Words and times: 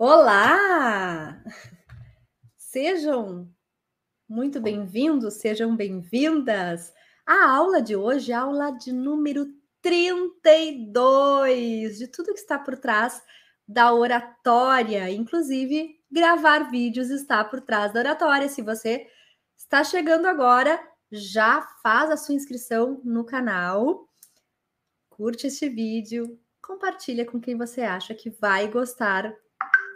Olá! 0.00 1.42
Sejam 2.56 3.52
muito 4.28 4.60
bem-vindos, 4.60 5.40
sejam 5.40 5.74
bem-vindas. 5.74 6.94
A 7.26 7.50
aula 7.50 7.82
de 7.82 7.96
hoje 7.96 8.30
é 8.30 8.36
aula 8.36 8.70
de 8.70 8.92
número 8.92 9.48
32 9.82 11.98
de 11.98 12.06
tudo 12.06 12.32
que 12.32 12.38
está 12.38 12.60
por 12.60 12.78
trás 12.78 13.20
da 13.66 13.92
oratória, 13.92 15.10
inclusive 15.10 16.00
gravar 16.08 16.70
vídeos 16.70 17.10
está 17.10 17.42
por 17.42 17.60
trás 17.60 17.92
da 17.92 17.98
oratória. 17.98 18.48
Se 18.48 18.62
você 18.62 19.04
está 19.56 19.82
chegando 19.82 20.26
agora, 20.26 20.80
já 21.10 21.60
faz 21.82 22.08
a 22.08 22.16
sua 22.16 22.36
inscrição 22.36 23.00
no 23.02 23.24
canal, 23.24 24.08
curte 25.10 25.48
este 25.48 25.68
vídeo, 25.68 26.38
compartilha 26.62 27.26
com 27.26 27.40
quem 27.40 27.56
você 27.56 27.82
acha 27.82 28.14
que 28.14 28.30
vai 28.30 28.68
gostar 28.68 29.34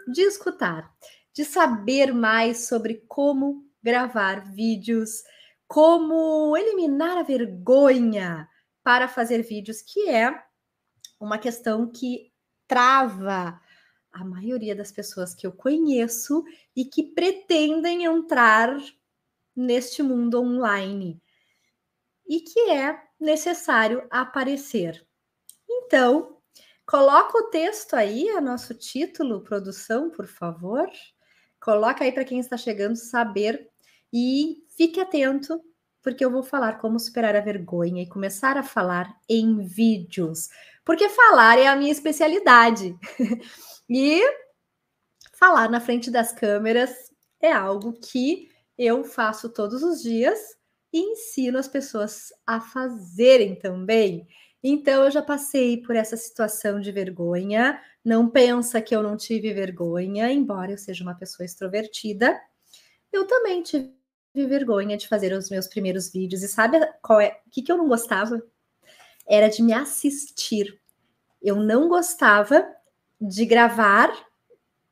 de 0.07 0.21
escutar, 0.21 0.91
de 1.33 1.43
saber 1.43 2.13
mais 2.13 2.67
sobre 2.67 3.03
como 3.07 3.65
gravar 3.81 4.51
vídeos, 4.51 5.23
como 5.67 6.55
eliminar 6.55 7.17
a 7.17 7.23
vergonha 7.23 8.47
para 8.83 9.07
fazer 9.07 9.41
vídeos, 9.41 9.81
que 9.81 10.09
é 10.09 10.43
uma 11.19 11.37
questão 11.37 11.89
que 11.89 12.31
trava 12.67 13.59
a 14.11 14.23
maioria 14.23 14.75
das 14.75 14.91
pessoas 14.91 15.33
que 15.33 15.47
eu 15.47 15.51
conheço 15.51 16.43
e 16.75 16.85
que 16.85 17.03
pretendem 17.03 18.03
entrar 18.03 18.77
neste 19.55 20.03
mundo 20.03 20.41
online 20.41 21.21
e 22.27 22.39
que 22.41 22.69
é 22.71 23.01
necessário 23.19 24.07
aparecer. 24.11 25.05
Então, 25.67 26.32
Coloca 26.85 27.37
o 27.37 27.49
texto 27.49 27.93
aí, 27.93 28.29
a 28.29 28.41
nosso 28.41 28.73
título, 28.73 29.41
produção, 29.41 30.09
por 30.09 30.27
favor. 30.27 30.87
Coloca 31.59 32.03
aí 32.03 32.11
para 32.11 32.25
quem 32.25 32.39
está 32.39 32.57
chegando 32.57 32.97
saber 32.97 33.69
e 34.11 34.57
fique 34.75 34.99
atento, 34.99 35.61
porque 36.01 36.23
eu 36.23 36.29
vou 36.29 36.43
falar 36.43 36.79
como 36.79 36.99
superar 36.99 37.35
a 37.35 37.41
vergonha 37.41 38.03
e 38.03 38.09
começar 38.09 38.57
a 38.57 38.63
falar 38.63 39.15
em 39.29 39.65
vídeos. 39.65 40.49
Porque 40.83 41.07
falar 41.07 41.57
é 41.57 41.67
a 41.67 41.75
minha 41.75 41.91
especialidade. 41.91 42.97
e 43.89 44.21
falar 45.33 45.69
na 45.69 45.79
frente 45.79 46.11
das 46.11 46.33
câmeras 46.33 46.91
é 47.41 47.51
algo 47.51 47.93
que 47.93 48.49
eu 48.77 49.03
faço 49.03 49.49
todos 49.49 49.83
os 49.83 50.01
dias 50.01 50.39
e 50.91 50.99
ensino 50.99 51.57
as 51.57 51.67
pessoas 51.67 52.33
a 52.45 52.59
fazerem 52.59 53.55
também. 53.55 54.27
Então 54.63 55.03
eu 55.03 55.11
já 55.11 55.21
passei 55.21 55.81
por 55.81 55.95
essa 55.95 56.15
situação 56.15 56.79
de 56.79 56.91
vergonha. 56.91 57.81
Não 58.03 58.29
pensa 58.29 58.81
que 58.81 58.95
eu 58.95 59.03
não 59.03 59.17
tive 59.17 59.53
vergonha, 59.53 60.31
embora 60.31 60.71
eu 60.71 60.77
seja 60.77 61.03
uma 61.03 61.15
pessoa 61.15 61.45
extrovertida. 61.45 62.39
Eu 63.11 63.27
também 63.27 63.61
tive 63.61 63.91
vergonha 64.33 64.95
de 64.95 65.07
fazer 65.07 65.33
os 65.33 65.49
meus 65.49 65.67
primeiros 65.67 66.09
vídeos. 66.09 66.41
E 66.43 66.47
sabe 66.47 66.79
qual 67.01 67.19
é? 67.19 67.41
O 67.45 67.49
que, 67.49 67.61
que 67.61 67.71
eu 67.71 67.77
não 67.77 67.89
gostava? 67.89 68.41
Era 69.27 69.49
de 69.49 69.61
me 69.61 69.73
assistir. 69.73 70.79
Eu 71.41 71.57
não 71.57 71.89
gostava 71.89 72.65
de 73.19 73.45
gravar 73.45 74.11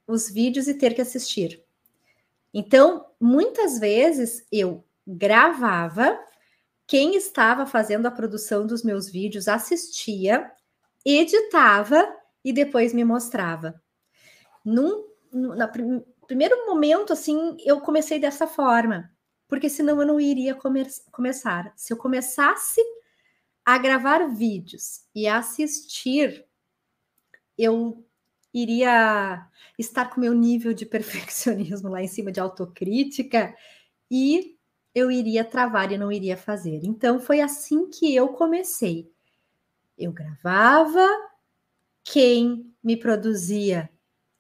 os 0.06 0.30
vídeos 0.30 0.68
e 0.68 0.74
ter 0.74 0.94
que 0.94 1.02
assistir. 1.02 1.64
Então, 2.54 3.06
muitas 3.20 3.80
vezes 3.80 4.46
eu 4.52 4.84
gravava 5.08 6.20
quem 6.92 7.16
estava 7.16 7.66
fazendo 7.66 8.06
a 8.06 8.12
produção 8.12 8.68
dos 8.68 8.84
meus 8.84 9.10
vídeos 9.10 9.48
assistia, 9.48 10.52
editava 11.06 12.06
e 12.44 12.52
depois 12.52 12.94
me 12.94 13.06
mostrava. 13.06 13.82
Num, 14.66 15.08
no 15.32 15.72
prim, 15.72 16.04
primeiro 16.28 16.66
momento, 16.66 17.14
assim, 17.14 17.56
eu 17.64 17.80
comecei 17.80 18.20
dessa 18.20 18.46
forma, 18.46 19.10
porque 19.48 19.70
senão 19.70 20.02
eu 20.02 20.06
não 20.06 20.20
iria 20.20 20.54
comer, 20.54 20.86
começar. 21.14 21.72
Se 21.78 21.94
eu 21.94 21.98
começasse 21.98 22.82
a 23.64 23.78
gravar 23.78 24.28
vídeos 24.28 25.06
e 25.16 25.30
assistir, 25.30 26.46
eu 27.58 28.06
iria 28.54 29.48
estar 29.80 30.10
com 30.10 30.20
meu 30.20 30.34
nível 30.34 30.74
de 30.74 30.84
perfeccionismo 30.86 31.88
lá 31.88 32.04
em 32.04 32.08
cima 32.10 32.34
de 32.34 32.42
autocrítica 32.42 33.56
e 34.12 34.60
eu 34.94 35.12
iria 35.12 35.44
travar 35.44 35.92
e 35.92 35.98
não 35.98 36.12
iria 36.12 36.38
fazer. 36.38 36.82
Então 36.84 37.20
foi 37.20 37.42
assim 37.42 37.90
que 37.90 38.14
eu 38.16 38.30
comecei. 38.30 39.12
Eu 39.98 40.12
gravava, 40.12 41.08
quem 42.04 42.74
me 42.84 42.98
produzia 42.98 43.90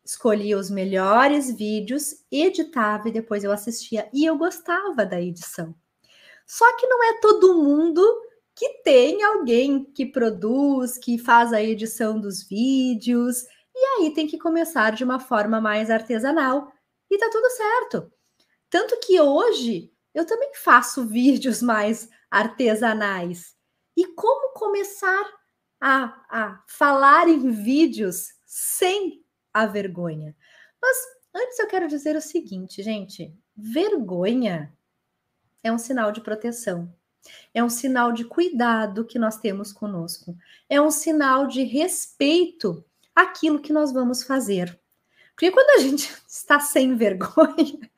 escolhia 0.03 0.57
os 0.57 0.69
melhores 0.69 1.55
vídeos, 1.55 2.25
editava 2.31 3.07
e 3.07 3.11
depois 3.11 3.43
eu 3.43 3.51
assistia 3.51 4.09
e 4.13 4.25
eu 4.25 4.37
gostava 4.37 5.05
da 5.05 5.21
edição. 5.21 5.73
Só 6.45 6.65
que 6.77 6.87
não 6.87 7.03
é 7.03 7.19
todo 7.21 7.63
mundo 7.63 8.01
que 8.55 8.81
tem 8.83 9.23
alguém 9.23 9.85
que 9.85 10.05
produz, 10.05 10.97
que 10.97 11.17
faz 11.17 11.53
a 11.53 11.61
edição 11.61 12.19
dos 12.19 12.43
vídeos, 12.43 13.43
e 13.73 13.85
aí 13.85 14.13
tem 14.13 14.27
que 14.27 14.37
começar 14.37 14.91
de 14.91 15.03
uma 15.03 15.19
forma 15.19 15.61
mais 15.61 15.89
artesanal 15.89 16.71
e 17.09 17.17
tá 17.17 17.29
tudo 17.31 17.49
certo. 17.49 18.11
Tanto 18.69 18.99
que 18.99 19.19
hoje 19.19 19.90
eu 20.13 20.25
também 20.25 20.51
faço 20.55 21.07
vídeos 21.07 21.61
mais 21.61 22.09
artesanais. 22.29 23.55
E 23.95 24.07
como 24.07 24.53
começar 24.53 25.23
a, 25.79 26.03
a 26.29 26.63
falar 26.67 27.27
em 27.27 27.49
vídeos 27.51 28.33
sem 28.45 29.23
a 29.53 29.65
vergonha? 29.65 30.35
Mas 30.81 30.97
antes 31.33 31.59
eu 31.59 31.67
quero 31.67 31.87
dizer 31.87 32.15
o 32.15 32.21
seguinte, 32.21 32.83
gente: 32.83 33.33
vergonha 33.55 34.75
é 35.63 35.71
um 35.71 35.77
sinal 35.77 36.11
de 36.11 36.21
proteção. 36.21 36.93
É 37.53 37.63
um 37.63 37.69
sinal 37.69 38.11
de 38.11 38.25
cuidado 38.25 39.05
que 39.05 39.19
nós 39.19 39.37
temos 39.37 39.71
conosco. 39.71 40.35
É 40.67 40.81
um 40.81 40.89
sinal 40.89 41.45
de 41.45 41.63
respeito 41.63 42.83
àquilo 43.15 43.61
que 43.61 43.71
nós 43.71 43.91
vamos 43.91 44.23
fazer. 44.23 44.79
Porque 45.35 45.51
quando 45.51 45.69
a 45.71 45.83
gente 45.83 46.11
está 46.27 46.59
sem 46.59 46.95
vergonha, 46.95 47.91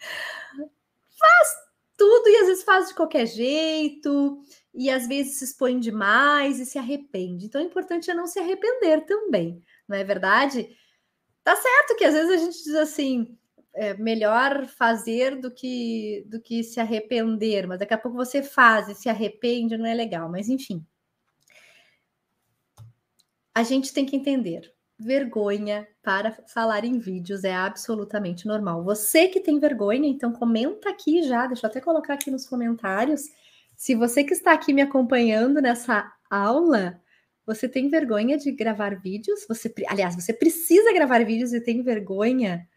faz 1.17 1.62
tudo 2.03 2.27
e 2.27 2.35
às 2.35 2.47
vezes 2.47 2.63
faz 2.65 2.89
de 2.89 2.95
qualquer 2.95 3.25
jeito, 3.25 4.43
e 4.73 4.89
às 4.89 5.07
vezes 5.07 5.37
se 5.37 5.45
expõe 5.45 5.79
demais 5.79 6.59
e 6.59 6.65
se 6.65 6.77
arrepende. 6.77 7.45
Então, 7.45 7.61
o 7.61 7.65
importante 7.65 8.11
é 8.11 8.13
não 8.13 8.27
se 8.27 8.39
arrepender 8.39 9.05
também, 9.05 9.63
não 9.87 9.95
é 9.95 10.03
verdade? 10.03 10.75
Tá 11.45 11.55
certo 11.55 11.95
que 11.95 12.03
às 12.03 12.13
vezes 12.13 12.29
a 12.29 12.37
gente 12.37 12.61
diz 12.61 12.75
assim, 12.75 13.37
é 13.73 13.93
melhor 13.93 14.67
fazer 14.67 15.39
do 15.39 15.49
que 15.49 16.25
do 16.27 16.41
que 16.41 16.61
se 16.61 16.81
arrepender, 16.81 17.65
mas 17.67 17.79
daqui 17.79 17.93
a 17.93 17.97
pouco 17.97 18.17
você 18.17 18.43
faz 18.43 18.89
e 18.89 18.95
se 18.95 19.07
arrepende, 19.07 19.77
não 19.77 19.85
é 19.85 19.93
legal, 19.93 20.29
mas 20.29 20.49
enfim. 20.49 20.85
A 23.55 23.63
gente 23.63 23.93
tem 23.93 24.05
que 24.05 24.15
entender 24.17 24.72
vergonha 24.99 25.87
para 26.01 26.31
falar 26.47 26.85
em 26.85 26.97
vídeos 26.99 27.43
é 27.43 27.53
absolutamente 27.53 28.47
normal. 28.47 28.83
Você 28.83 29.27
que 29.27 29.39
tem 29.39 29.59
vergonha, 29.59 30.07
então 30.07 30.31
comenta 30.31 30.89
aqui 30.89 31.23
já, 31.23 31.47
deixa 31.47 31.65
eu 31.65 31.69
até 31.69 31.81
colocar 31.81 32.13
aqui 32.13 32.29
nos 32.29 32.47
comentários. 32.47 33.23
Se 33.75 33.95
você 33.95 34.23
que 34.23 34.33
está 34.33 34.53
aqui 34.53 34.73
me 34.73 34.81
acompanhando 34.81 35.61
nessa 35.61 36.11
aula, 36.29 37.01
você 37.45 37.67
tem 37.67 37.89
vergonha 37.89 38.37
de 38.37 38.51
gravar 38.51 38.99
vídeos? 38.99 39.45
Você, 39.47 39.73
aliás, 39.87 40.15
você 40.15 40.31
precisa 40.31 40.93
gravar 40.93 41.23
vídeos 41.25 41.53
e 41.53 41.59
tem 41.59 41.81
vergonha? 41.81 42.67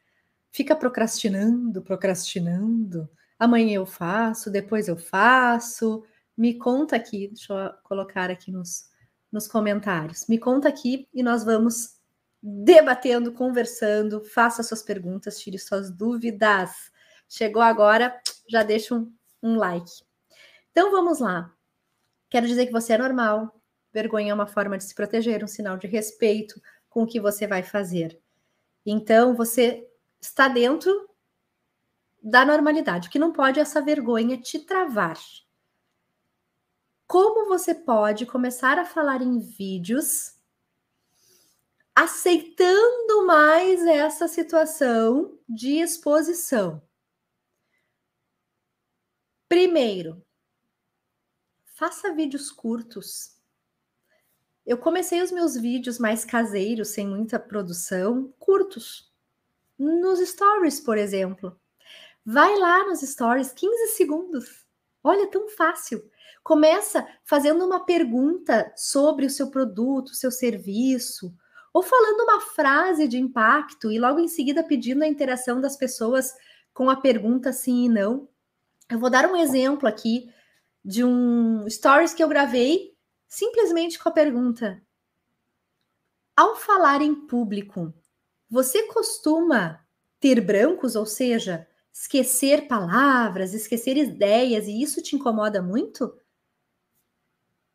Fica 0.50 0.75
procrastinando, 0.75 1.82
procrastinando. 1.82 3.09
Amanhã 3.38 3.76
eu 3.76 3.87
faço, 3.87 4.50
depois 4.50 4.88
eu 4.88 4.97
faço. 4.97 6.03
Me 6.37 6.55
conta 6.55 6.97
aqui, 6.97 7.28
deixa 7.28 7.53
eu 7.53 7.72
colocar 7.84 8.31
aqui 8.31 8.50
nos, 8.50 8.87
nos 9.31 9.47
comentários. 9.47 10.26
Me 10.28 10.38
conta 10.38 10.69
aqui 10.69 11.06
e 11.15 11.22
nós 11.22 11.44
vamos 11.44 11.95
debatendo, 12.48 13.32
conversando. 13.32 14.22
Faça 14.25 14.62
suas 14.62 14.82
perguntas, 14.82 15.40
tire 15.40 15.58
suas 15.58 15.90
dúvidas. 15.90 16.93
Chegou 17.28 17.60
agora, 17.60 18.20
já 18.48 18.62
deixa 18.62 18.94
um, 18.94 19.12
um 19.43 19.56
like. 19.56 19.90
Então 20.70 20.93
vamos 20.93 21.19
lá. 21.19 21.52
Quero 22.31 22.46
dizer 22.46 22.66
que 22.66 22.72
você 22.72 22.93
é 22.93 22.98
normal. 22.98 23.60
Vergonha 23.93 24.31
é 24.31 24.34
uma 24.34 24.46
forma 24.46 24.78
de 24.78 24.84
se 24.84 24.94
proteger, 24.94 25.43
um 25.43 25.48
sinal 25.48 25.76
de 25.76 25.88
respeito 25.88 26.60
com 26.88 27.02
o 27.02 27.06
que 27.06 27.19
você 27.19 27.48
vai 27.48 27.64
fazer. 27.64 28.20
Então 28.84 29.34
você 29.34 29.84
está 30.20 30.46
dentro 30.46 31.10
da 32.22 32.44
normalidade. 32.44 33.08
O 33.08 33.10
que 33.10 33.19
não 33.19 33.32
pode 33.32 33.58
é 33.58 33.62
essa 33.62 33.82
vergonha 33.82 34.38
te 34.38 34.60
travar. 34.60 35.19
Como 37.08 37.49
você 37.49 37.75
pode 37.75 38.25
começar 38.25 38.78
a 38.78 38.84
falar 38.84 39.20
em 39.20 39.38
vídeos 39.40 40.36
aceitando 41.96 43.25
mais 43.25 43.82
essa 43.87 44.28
situação 44.28 45.38
de 45.48 45.78
exposição. 45.78 46.82
Primeiro, 49.48 50.22
faça 51.75 52.12
vídeos 52.12 52.52
curtos. 52.52 53.34
Eu 54.66 54.76
comecei 54.76 55.22
os 55.22 55.32
meus 55.32 55.54
vídeos 55.54 55.98
mais 55.98 56.22
caseiros, 56.22 56.88
sem 56.88 57.06
muita 57.06 57.40
produção, 57.40 58.31
curtos. 58.38 59.10
nos 59.78 60.19
stories, 60.20 60.81
por 60.81 60.99
exemplo. 60.99 61.58
Vai 62.25 62.58
lá 62.58 62.84
nos 62.84 63.00
stories, 63.00 63.52
15 63.52 63.94
segundos. 63.96 64.66
Olha, 65.02 65.31
tão 65.31 65.49
fácil. 65.49 66.10
Começa 66.42 67.06
fazendo 67.25 67.64
uma 67.64 67.87
pergunta 67.87 68.70
sobre 68.76 69.25
o 69.25 69.31
seu 69.31 69.50
produto, 69.50 70.08
o 70.08 70.14
seu 70.14 70.31
serviço, 70.31 71.34
ou 71.76 71.82
falando 71.82 72.23
uma 72.23 72.40
frase 72.40 73.06
de 73.06 73.19
impacto 73.19 73.93
e 73.93 73.99
logo 73.99 74.19
em 74.19 74.28
seguida 74.28 74.64
pedindo 74.64 75.02
a 75.05 75.06
interação 75.06 75.61
das 75.61 75.76
pessoas 75.76 76.32
com 76.73 76.88
a 76.88 76.96
pergunta 76.96 77.52
sim 77.52 77.84
e 77.84 77.88
não. 77.90 78.31
Eu 78.90 78.99
vou 78.99 79.11
dar 79.11 79.31
um 79.31 79.37
exemplo 79.37 79.87
aqui 79.87 80.32
de 80.82 81.05
um 81.05 81.69
stories 81.69 82.14
que 82.14 82.25
eu 82.25 82.28
gravei 82.31 82.96
simplesmente 83.28 83.99
com 83.99 84.08
a 84.08 84.12
pergunta: 84.12 84.82
Ao 86.34 86.56
falar 86.56 87.02
em 87.02 87.14
público, 87.14 87.93
você 88.49 88.84
costuma 88.84 89.84
ter 90.19 90.40
brancos, 90.40 90.96
ou 90.96 91.05
seja, 91.05 91.69
esquecer 91.93 92.69
palavras, 92.69 93.52
esquecer 93.52 93.99
ideias, 93.99 94.67
e 94.67 94.81
isso 94.81 95.02
te 95.02 95.14
incomoda 95.14 95.61
muito? 95.61 96.19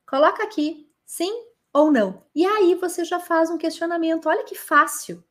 Coloca 0.07 0.41
aqui, 0.41 0.91
sim 1.05 1.50
ou 1.73 1.91
não. 1.91 2.23
E 2.35 2.45
aí 2.45 2.75
você 2.75 3.03
já 3.03 3.19
faz 3.19 3.49
um 3.49 3.57
questionamento. 3.57 4.27
Olha 4.27 4.43
que 4.43 4.55
fácil. 4.55 5.23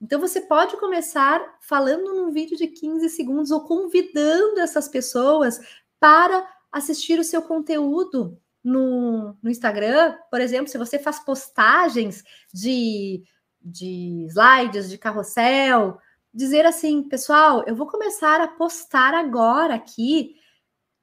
Então 0.00 0.18
você 0.18 0.40
pode 0.40 0.76
começar 0.78 1.58
falando 1.60 2.14
num 2.14 2.30
vídeo 2.30 2.56
de 2.56 2.66
15 2.68 3.08
segundos 3.10 3.50
ou 3.50 3.64
convidando 3.64 4.60
essas 4.60 4.88
pessoas 4.88 5.60
para 5.98 6.48
assistir 6.72 7.18
o 7.18 7.24
seu 7.24 7.42
conteúdo 7.42 8.40
no, 8.64 9.36
no 9.42 9.50
Instagram. 9.50 10.16
Por 10.30 10.40
exemplo, 10.40 10.68
se 10.68 10.78
você 10.78 10.98
faz 10.98 11.18
postagens 11.20 12.24
de, 12.52 13.22
de 13.60 14.26
slides, 14.28 14.88
de 14.88 14.96
carrossel, 14.96 15.98
dizer 16.32 16.64
assim, 16.64 17.02
pessoal, 17.02 17.64
eu 17.66 17.74
vou 17.74 17.86
começar 17.86 18.40
a 18.40 18.48
postar 18.48 19.12
agora 19.12 19.74
aqui 19.74 20.36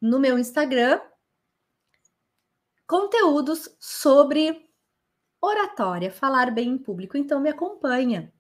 no 0.02 0.20
meu 0.20 0.40
Instagram 0.40 1.00
conteúdos 2.88 3.70
sobre 3.80 4.66
oratória, 5.42 6.10
falar 6.10 6.52
bem 6.52 6.70
em 6.70 6.78
público. 6.78 7.18
Então 7.18 7.40
me 7.40 7.50
acompanha. 7.50 8.34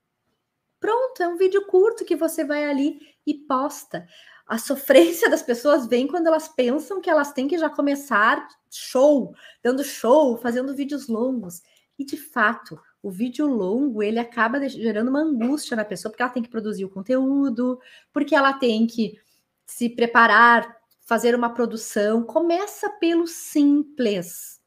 Pronto, 0.80 1.22
é 1.22 1.28
um 1.28 1.38
vídeo 1.38 1.66
curto 1.66 2.06
que 2.06 2.16
você 2.16 2.44
vai 2.44 2.64
ali 2.64 3.00
e 3.26 3.34
posta. 3.34 4.08
A 4.48 4.58
sofrência 4.58 5.30
das 5.30 5.44
pessoas 5.44 5.88
vem 5.88 6.08
quando 6.08 6.28
elas 6.28 6.48
pensam 6.48 7.02
que 7.02 7.10
elas 7.10 7.34
têm 7.34 7.48
que 7.48 7.58
já 7.58 7.70
começar 7.70 8.48
show, 8.72 9.36
dando 9.62 9.84
show, 9.84 10.38
fazendo 10.38 10.76
vídeos 10.76 11.08
longos. 11.08 11.62
E 12.00 12.06
de 12.06 12.16
fato, 12.16 12.80
o 13.02 13.10
vídeo 13.10 13.48
longo 13.48 14.02
ele 14.02 14.20
acaba 14.20 14.68
gerando 14.70 15.10
uma 15.10 15.22
angústia 15.22 15.76
na 15.76 15.84
pessoa, 15.84 16.12
porque 16.12 16.22
ela 16.22 16.32
tem 16.32 16.44
que 16.44 16.50
produzir 16.50 16.86
o 16.86 16.90
conteúdo, 16.90 17.80
porque 18.14 18.36
ela 18.36 18.54
tem 18.54 18.88
que 18.88 19.20
se 19.66 19.90
preparar 19.90 20.77
fazer 21.08 21.34
uma 21.34 21.54
produção, 21.54 22.22
começa 22.22 22.90
pelo 22.90 23.26
simples, 23.26 24.60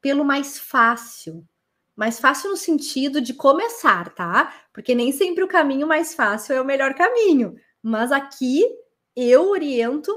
pelo 0.00 0.24
mais 0.24 0.56
fácil. 0.56 1.44
Mais 1.96 2.20
fácil 2.20 2.50
no 2.50 2.56
sentido 2.56 3.20
de 3.20 3.34
começar, 3.34 4.14
tá? 4.14 4.54
Porque 4.72 4.94
nem 4.94 5.10
sempre 5.10 5.42
o 5.42 5.48
caminho 5.48 5.88
mais 5.88 6.14
fácil 6.14 6.54
é 6.54 6.60
o 6.60 6.64
melhor 6.64 6.94
caminho. 6.94 7.56
Mas 7.82 8.12
aqui 8.12 8.64
eu 9.16 9.50
oriento 9.50 10.16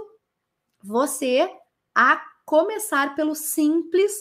você 0.84 1.52
a 1.96 2.24
começar 2.46 3.16
pelo 3.16 3.34
simples 3.34 4.14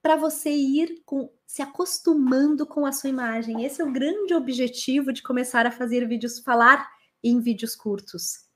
para 0.00 0.16
você 0.16 0.50
ir 0.50 1.02
com, 1.04 1.30
se 1.46 1.60
acostumando 1.60 2.66
com 2.66 2.86
a 2.86 2.92
sua 2.92 3.10
imagem. 3.10 3.66
Esse 3.66 3.82
é 3.82 3.84
o 3.84 3.92
grande 3.92 4.32
objetivo 4.32 5.12
de 5.12 5.22
começar 5.22 5.66
a 5.66 5.70
fazer 5.70 6.08
vídeos, 6.08 6.38
falar 6.38 6.90
em 7.22 7.38
vídeos 7.38 7.76
curtos 7.76 8.50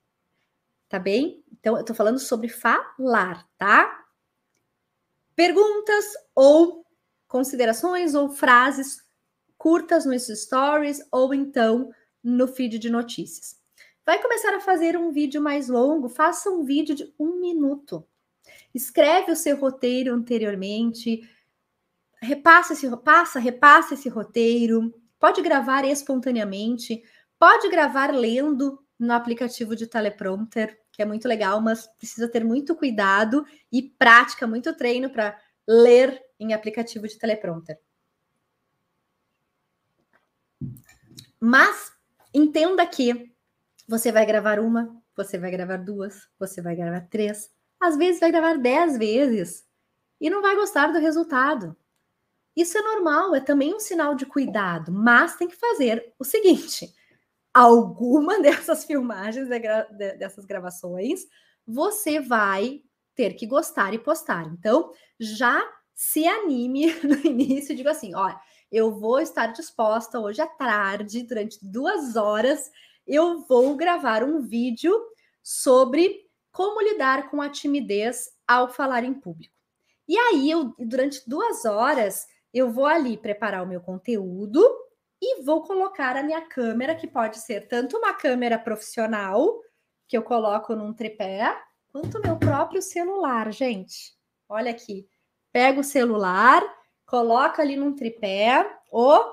tá 0.97 0.99
bem? 0.99 1.45
Então, 1.53 1.77
eu 1.77 1.85
tô 1.85 1.93
falando 1.93 2.19
sobre 2.19 2.49
falar, 2.49 3.47
tá? 3.59 4.05
Perguntas 5.35 6.07
ou 6.35 6.87
considerações 7.29 8.15
ou 8.15 8.31
frases 8.31 9.05
curtas 9.59 10.07
nos 10.07 10.27
stories 10.27 11.07
ou 11.13 11.35
então 11.35 11.91
no 12.25 12.49
feed 12.49 12.79
de 12.79 12.89
notícias. 12.89 13.61
Vai 14.07 14.23
começar 14.23 14.55
a 14.55 14.61
fazer 14.61 14.97
um 14.97 15.13
vídeo 15.13 15.43
mais 15.43 15.69
longo, 15.69 16.09
faça 16.09 16.49
um 16.49 16.65
vídeo 16.65 16.95
de 16.95 17.13
um 17.19 17.41
minuto. 17.41 18.07
Escreve 18.75 19.33
o 19.33 19.37
seu 19.37 19.59
roteiro 19.59 20.15
anteriormente, 20.15 21.29
repassa 22.23 22.73
esse, 22.73 22.89
passa, 22.99 23.39
repassa 23.39 23.93
esse 23.93 24.09
roteiro, 24.09 24.95
pode 25.19 25.43
gravar 25.43 25.85
espontaneamente, 25.85 27.03
pode 27.39 27.69
gravar 27.69 28.15
lendo 28.15 28.83
no 28.99 29.13
aplicativo 29.13 29.77
de 29.77 29.87
teleprompter, 29.87 30.86
que 30.97 31.03
é 31.03 31.05
muito 31.05 31.29
legal, 31.29 31.61
mas 31.61 31.87
precisa 31.99 32.27
ter 32.27 32.43
muito 32.43 32.75
cuidado 32.75 33.45
e 33.71 33.83
prática, 33.83 34.47
muito 34.47 34.75
treino 34.75 35.11
para 35.11 35.39
ler 35.69 36.25
em 36.41 36.55
aplicativo 36.55 37.07
de 37.07 37.19
teleprompter. 37.19 37.79
Mas 41.39 41.93
entenda 42.33 42.87
que 42.87 43.31
você 43.87 44.11
vai 44.11 44.25
gravar 44.25 44.59
uma, 44.59 44.97
você 45.15 45.37
vai 45.37 45.51
gravar 45.51 45.77
duas, 45.77 46.29
você 46.39 46.63
vai 46.63 46.75
gravar 46.75 47.03
três, 47.11 47.51
às 47.79 47.95
vezes 47.95 48.19
vai 48.19 48.33
gravar 48.33 48.57
dez 48.57 48.97
vezes 48.97 49.67
e 50.19 50.31
não 50.31 50.41
vai 50.41 50.57
gostar 50.57 50.93
do 50.93 50.99
resultado. 50.99 51.77
Isso 52.57 52.79
é 52.79 52.81
normal, 52.81 53.35
é 53.35 53.41
também 53.41 53.75
um 53.75 53.81
sinal 53.81 54.15
de 54.15 54.25
cuidado, 54.25 54.91
mas 54.91 55.37
tem 55.37 55.47
que 55.47 55.57
fazer 55.57 56.15
o 56.19 56.25
seguinte: 56.25 56.91
alguma 57.56 58.38
dessas 58.43 58.85
filmagens, 58.85 59.49
dessas 60.19 60.44
gravações, 60.44 61.20
você 61.67 62.20
vai 62.20 62.82
ter 63.14 63.32
que 63.32 63.47
gostar 63.47 63.94
e 63.94 63.99
postar. 63.99 64.47
Então, 64.47 64.93
já 65.19 65.67
se 65.94 66.26
anime 66.26 66.93
no 67.03 67.17
início, 67.26 67.75
digo 67.75 67.88
assim: 67.88 68.14
olha, 68.14 68.38
eu 68.70 68.94
vou 68.94 69.20
estar 69.20 69.47
disposta 69.47 70.20
hoje 70.20 70.43
à 70.43 70.47
tarde, 70.47 71.23
durante 71.23 71.58
duas 71.62 72.14
horas, 72.14 72.70
eu 73.06 73.41
vou 73.47 73.75
gravar 73.75 74.23
um 74.23 74.43
vídeo 74.43 74.94
sobre 75.43 76.26
como 76.52 76.82
lidar 76.82 77.31
com 77.31 77.41
a 77.41 77.49
timidez 77.49 78.29
ao 78.47 78.69
falar 78.69 79.02
em 79.02 79.14
público. 79.14 79.55
E 80.06 80.17
aí, 80.19 80.50
eu, 80.50 80.75
durante 80.79 81.23
duas 81.29 81.64
horas, 81.64 82.26
eu 82.52 82.70
vou 82.70 82.87
ali 82.87 83.17
preparar 83.17 83.62
o 83.62 83.67
meu 83.67 83.81
conteúdo 83.81 84.62
e 85.21 85.43
vou 85.43 85.63
colocar 85.63 86.17
a 86.17 86.23
minha 86.23 86.43
câmera, 86.43 86.95
que 86.95 87.07
pode 87.07 87.38
ser 87.38 87.69
tanto 87.69 87.97
uma 87.97 88.12
câmera 88.14 88.59
profissional, 88.59 89.61
que 90.07 90.17
eu 90.17 90.23
coloco 90.23 90.75
num 90.75 90.93
tripé, 90.93 91.57
quanto 91.88 92.21
meu 92.21 92.37
próprio 92.37 92.83
celular, 92.83 93.52
gente. 93.52 94.14
Olha 94.49 94.71
aqui. 94.71 95.09
Pega 95.52 95.81
o 95.81 95.85
celular, 95.85 96.62
coloca 97.07 97.62
ali 97.62 97.76
num 97.76 97.95
tripé, 97.95 98.79
ou, 98.90 99.33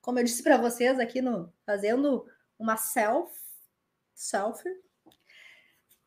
como 0.00 0.18
eu 0.18 0.24
disse 0.24 0.42
para 0.42 0.58
vocês 0.58 0.98
aqui 0.98 1.22
no 1.22 1.52
fazendo 1.64 2.26
uma 2.58 2.76
self 2.76 3.32
selfie 4.14 4.70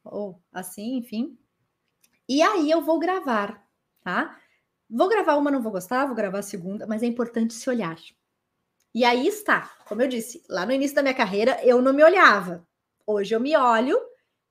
ou 0.04 0.42
assim, 0.52 0.98
enfim. 0.98 1.38
E 2.28 2.42
aí 2.42 2.70
eu 2.72 2.82
vou 2.82 3.00
gravar, 3.00 3.66
tá? 4.02 4.40
Vou 4.90 5.10
gravar 5.10 5.36
uma, 5.36 5.52
não 5.52 5.62
vou 5.62 5.72
gostar, 5.72 6.06
vou 6.06 6.16
gravar 6.16 6.40
a 6.40 6.44
segunda, 6.44 6.88
mas 6.88 7.04
é 7.04 7.06
importante 7.06 7.54
se 7.54 7.70
olhar. 7.70 7.98
E 8.98 9.06
aí 9.06 9.28
está, 9.28 9.78
como 9.86 10.02
eu 10.02 10.08
disse, 10.08 10.42
lá 10.50 10.66
no 10.66 10.72
início 10.72 10.96
da 10.96 11.04
minha 11.04 11.14
carreira 11.14 11.64
eu 11.64 11.84
não 11.84 11.94
me 11.94 12.04
olhava. 12.04 12.68
Hoje 13.06 13.36
eu 13.36 13.40
me 13.40 13.56
olho 13.56 13.96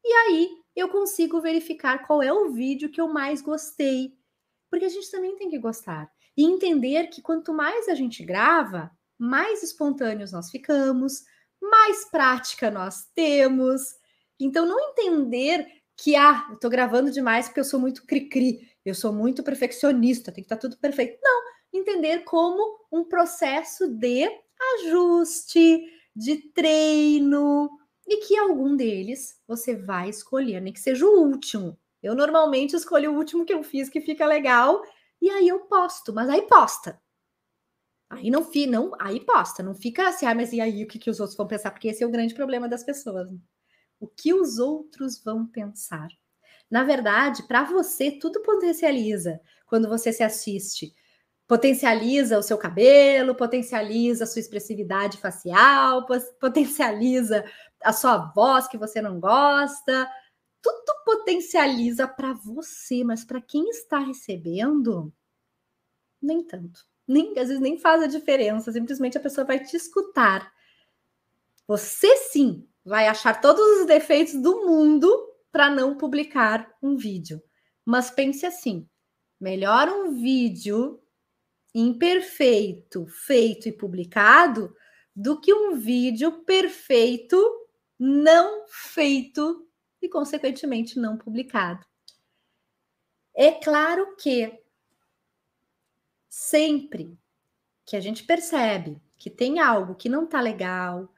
e 0.04 0.12
aí 0.12 0.48
eu 0.76 0.88
consigo 0.88 1.40
verificar 1.40 2.06
qual 2.06 2.22
é 2.22 2.32
o 2.32 2.52
vídeo 2.52 2.88
que 2.88 3.00
eu 3.00 3.08
mais 3.08 3.42
gostei. 3.42 4.16
Porque 4.70 4.84
a 4.84 4.88
gente 4.88 5.10
também 5.10 5.34
tem 5.34 5.50
que 5.50 5.58
gostar. 5.58 6.08
E 6.36 6.44
entender 6.44 7.08
que 7.08 7.20
quanto 7.20 7.52
mais 7.52 7.88
a 7.88 7.96
gente 7.96 8.24
grava, 8.24 8.88
mais 9.18 9.64
espontâneos 9.64 10.30
nós 10.30 10.48
ficamos, 10.48 11.24
mais 11.60 12.04
prática 12.04 12.70
nós 12.70 13.04
temos. 13.16 13.96
Então, 14.38 14.64
não 14.64 14.78
entender 14.90 15.66
que, 15.96 16.14
ah, 16.14 16.46
eu 16.50 16.56
tô 16.60 16.70
gravando 16.70 17.10
demais 17.10 17.48
porque 17.48 17.58
eu 17.58 17.64
sou 17.64 17.80
muito 17.80 18.06
cri-cri, 18.06 18.70
eu 18.84 18.94
sou 18.94 19.12
muito 19.12 19.42
perfeccionista, 19.42 20.30
tem 20.30 20.44
que 20.44 20.46
estar 20.46 20.54
tá 20.54 20.60
tudo 20.60 20.78
perfeito. 20.78 21.18
Não, 21.20 21.42
entender 21.76 22.24
como 22.24 22.78
um 22.90 23.04
processo 23.04 23.88
de 23.88 24.28
ajuste, 24.78 25.84
de 26.14 26.36
treino, 26.52 27.70
e 28.06 28.18
que 28.18 28.36
algum 28.38 28.76
deles 28.76 29.40
você 29.46 29.74
vai 29.74 30.08
escolher, 30.08 30.60
nem 30.60 30.72
que 30.72 30.80
seja 30.80 31.04
o 31.04 31.22
último. 31.22 31.78
Eu 32.02 32.14
normalmente 32.14 32.76
escolho 32.76 33.12
o 33.12 33.16
último 33.16 33.44
que 33.44 33.52
eu 33.52 33.62
fiz 33.62 33.88
que 33.88 34.00
fica 34.00 34.24
legal 34.26 34.82
e 35.20 35.28
aí 35.28 35.48
eu 35.48 35.60
posto, 35.60 36.12
mas 36.12 36.28
aí 36.28 36.42
posta. 36.42 37.00
Aí 38.08 38.30
não 38.30 38.44
fica, 38.44 38.70
não, 38.70 38.92
aí 39.00 39.18
posta, 39.18 39.62
não 39.62 39.74
fica 39.74 40.08
assim, 40.08 40.26
ah, 40.26 40.34
mas 40.34 40.52
e 40.52 40.60
aí 40.60 40.84
o 40.84 40.86
que, 40.86 40.98
que 40.98 41.10
os 41.10 41.18
outros 41.18 41.36
vão 41.36 41.48
pensar? 41.48 41.72
Porque 41.72 41.88
esse 41.88 42.04
é 42.04 42.06
o 42.06 42.10
grande 42.10 42.34
problema 42.34 42.68
das 42.68 42.84
pessoas. 42.84 43.32
Né? 43.32 43.38
O 43.98 44.06
que 44.06 44.32
os 44.32 44.58
outros 44.58 45.22
vão 45.22 45.44
pensar? 45.44 46.08
Na 46.70 46.84
verdade, 46.84 47.42
para 47.44 47.64
você, 47.64 48.12
tudo 48.12 48.42
potencializa 48.42 49.40
quando 49.66 49.88
você 49.88 50.12
se 50.12 50.22
assiste 50.22 50.94
potencializa 51.46 52.38
o 52.38 52.42
seu 52.42 52.58
cabelo, 52.58 53.34
potencializa 53.34 54.24
a 54.24 54.26
sua 54.26 54.40
expressividade 54.40 55.18
facial, 55.18 56.06
potencializa 56.40 57.44
a 57.82 57.92
sua 57.92 58.16
voz 58.16 58.66
que 58.66 58.76
você 58.76 59.00
não 59.00 59.20
gosta. 59.20 60.08
Tudo 60.60 61.04
potencializa 61.04 62.08
para 62.08 62.32
você, 62.32 63.04
mas 63.04 63.24
para 63.24 63.40
quem 63.40 63.68
está 63.68 64.00
recebendo, 64.00 65.12
nem 66.20 66.42
tanto. 66.42 66.80
Nem, 67.06 67.38
às 67.38 67.46
vezes 67.46 67.60
nem 67.60 67.78
faz 67.78 68.02
a 68.02 68.08
diferença, 68.08 68.72
simplesmente 68.72 69.16
a 69.16 69.20
pessoa 69.20 69.46
vai 69.46 69.60
te 69.60 69.76
escutar. 69.76 70.52
Você 71.68 72.16
sim 72.16 72.68
vai 72.84 73.06
achar 73.06 73.40
todos 73.40 73.80
os 73.80 73.86
defeitos 73.86 74.34
do 74.34 74.66
mundo 74.66 75.08
para 75.52 75.70
não 75.70 75.96
publicar 75.96 76.68
um 76.82 76.96
vídeo. 76.96 77.40
Mas 77.84 78.10
pense 78.10 78.44
assim: 78.44 78.88
melhor 79.40 79.88
um 79.88 80.12
vídeo 80.20 81.00
imperfeito 81.78 83.06
feito 83.06 83.68
e 83.68 83.72
publicado 83.72 84.74
do 85.14 85.38
que 85.38 85.52
um 85.52 85.76
vídeo 85.76 86.42
perfeito 86.44 87.36
não 87.98 88.64
feito 88.66 89.68
e, 90.00 90.08
consequentemente, 90.08 90.98
não 90.98 91.18
publicado. 91.18 91.86
É 93.34 93.52
claro 93.52 94.16
que 94.16 94.58
sempre 96.30 97.18
que 97.84 97.94
a 97.94 98.00
gente 98.00 98.24
percebe 98.24 98.98
que 99.18 99.28
tem 99.28 99.58
algo 99.58 99.94
que 99.94 100.08
não 100.08 100.24
está 100.24 100.40
legal, 100.40 101.12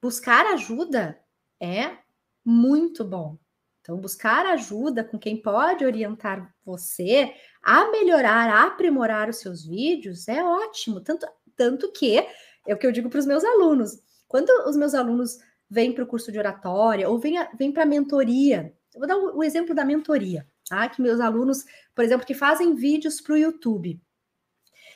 buscar 0.00 0.46
ajuda 0.46 1.20
é 1.60 1.98
muito 2.44 3.04
bom. 3.04 3.38
Então, 3.80 3.98
buscar 3.98 4.46
ajuda 4.46 5.04
com 5.04 5.18
quem 5.18 5.40
pode 5.40 5.84
orientar 5.84 6.52
você 6.64 7.34
a 7.62 7.90
melhorar, 7.90 8.48
a 8.48 8.66
aprimorar 8.66 9.28
os 9.28 9.36
seus 9.36 9.64
vídeos 9.64 10.26
é 10.28 10.42
ótimo. 10.42 11.00
Tanto, 11.00 11.26
tanto 11.56 11.92
que 11.92 12.18
é 12.66 12.74
o 12.74 12.76
que 12.76 12.86
eu 12.86 12.92
digo 12.92 13.08
para 13.08 13.20
os 13.20 13.26
meus 13.26 13.44
alunos. 13.44 14.00
Quando 14.26 14.50
os 14.66 14.76
meus 14.76 14.94
alunos 14.94 15.38
vêm 15.70 15.92
para 15.92 16.04
o 16.04 16.06
curso 16.06 16.32
de 16.32 16.38
oratória 16.38 17.08
ou 17.08 17.18
vêm, 17.18 17.34
vêm 17.56 17.70
para 17.70 17.84
a 17.84 17.86
mentoria, 17.86 18.74
eu 18.94 19.00
vou 19.00 19.08
dar 19.08 19.16
o, 19.16 19.38
o 19.38 19.44
exemplo 19.44 19.74
da 19.74 19.84
mentoria, 19.84 20.46
tá? 20.68 20.88
Que 20.88 21.00
meus 21.00 21.20
alunos, 21.20 21.64
por 21.94 22.04
exemplo, 22.04 22.26
que 22.26 22.34
fazem 22.34 22.74
vídeos 22.74 23.20
para 23.20 23.34
o 23.34 23.38
YouTube. 23.38 24.00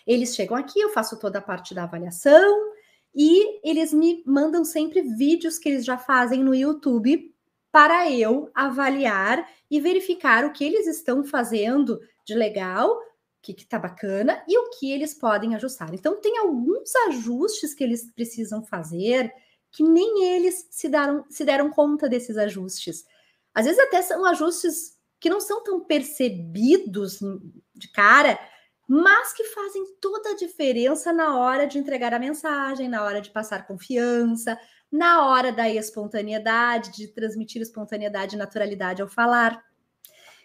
Eles 0.06 0.35
chegam 0.35 0.56
aqui, 0.56 0.80
eu 0.80 0.90
faço 0.90 1.18
toda 1.18 1.38
a 1.38 1.42
parte 1.42 1.75
da 1.75 1.85
avaliação 1.85 2.73
e 3.14 3.61
eles 3.68 3.92
me 3.92 4.23
mandam 4.26 4.64
sempre 4.64 5.02
vídeos 5.02 5.58
que 5.58 5.68
eles 5.68 5.85
já 5.85 5.99
fazem 5.99 6.42
no 6.42 6.54
YouTube 6.54 7.35
para 7.76 8.11
eu 8.11 8.50
avaliar 8.54 9.47
e 9.71 9.78
verificar 9.78 10.47
o 10.47 10.50
que 10.50 10.64
eles 10.64 10.87
estão 10.87 11.23
fazendo 11.23 12.00
de 12.25 12.33
legal, 12.33 12.88
o 12.88 13.02
que 13.42 13.52
está 13.52 13.78
bacana 13.78 14.42
e 14.49 14.56
o 14.56 14.71
que 14.71 14.90
eles 14.90 15.12
podem 15.12 15.54
ajustar. 15.54 15.92
Então, 15.92 16.18
tem 16.18 16.38
alguns 16.38 16.97
ajustes 17.09 17.75
que 17.75 17.85
eles 17.85 18.11
precisam 18.14 18.64
fazer 18.64 19.30
que 19.71 19.83
nem 19.83 20.25
eles 20.25 20.66
se, 20.71 20.88
deram, 20.88 21.26
se 21.28 21.45
deram 21.45 21.68
conta 21.68 22.09
desses 22.09 22.38
ajustes. 22.38 23.04
Às 23.52 23.66
vezes, 23.66 23.78
até 23.78 24.00
são 24.00 24.25
ajustes 24.25 24.97
que 25.21 25.28
não 25.28 25.38
são 25.38 25.62
tão 25.62 25.85
percebidos 25.85 27.18
de 27.75 27.92
cara, 27.92 28.40
mas 28.88 29.35
que 29.35 29.45
fazem 29.45 29.85
toda 30.00 30.30
a 30.30 30.37
diferença 30.37 31.12
na 31.12 31.38
hora 31.38 31.66
de 31.66 31.78
entregar 31.78 32.14
a 32.14 32.18
mensagem, 32.18 32.88
na 32.88 33.04
hora 33.04 33.21
de 33.21 33.28
passar 33.28 33.66
confiança, 33.66 34.59
na 34.90 35.26
hora 35.26 35.52
da 35.52 35.69
espontaneidade, 35.69 36.93
de 36.93 37.09
transmitir 37.09 37.61
espontaneidade 37.61 38.37
e 38.37 38.38
naturalidade 38.38 39.02
ao 39.02 39.09
falar. 39.09 39.64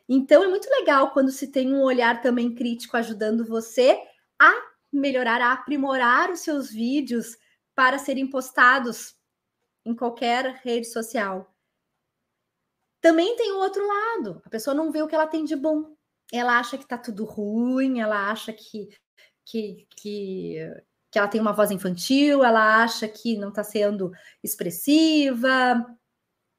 Então 0.08 0.44
é 0.44 0.48
muito 0.48 0.70
legal 0.70 1.12
quando 1.12 1.32
se 1.32 1.48
tem 1.48 1.74
um 1.74 1.82
olhar 1.82 2.22
também 2.22 2.54
crítico 2.54 2.98
ajudando 2.98 3.46
você 3.46 3.98
a 4.40 4.52
melhorar, 4.92 5.42
a 5.42 5.54
aprimorar 5.54 6.32
os 6.32 6.42
seus 6.42 6.70
vídeos 6.70 7.38
para 7.74 7.98
serem 7.98 8.30
postados 8.30 9.16
em 9.86 9.96
qualquer 9.96 10.60
rede 10.64 10.88
social. 10.88 11.56
Também 13.00 13.36
tem 13.36 13.52
o 13.54 13.60
outro 13.60 13.86
lado. 13.88 14.42
A 14.46 14.50
pessoa 14.50 14.76
não 14.76 14.92
vê 14.92 15.02
o 15.02 15.08
que 15.08 15.16
ela 15.16 15.28
tem 15.28 15.44
de 15.44 15.56
bom. 15.56 15.96
Ela 16.32 16.60
acha 16.60 16.78
que 16.78 16.88
tá 16.88 16.98
tudo 16.98 17.26
ruim, 17.26 18.00
ela 18.00 18.30
acha 18.30 18.54
que, 18.54 18.90
que, 19.44 19.88
que 19.90 20.58
que 21.12 21.20
ela 21.20 21.28
tem 21.28 21.42
uma 21.42 21.52
voz 21.52 21.70
infantil, 21.72 22.44
ela 22.44 22.82
acha 22.84 23.08
que 23.08 23.38
não 23.38 23.50
está 23.50 23.64
sendo 23.64 24.12
expressiva, 24.42 25.86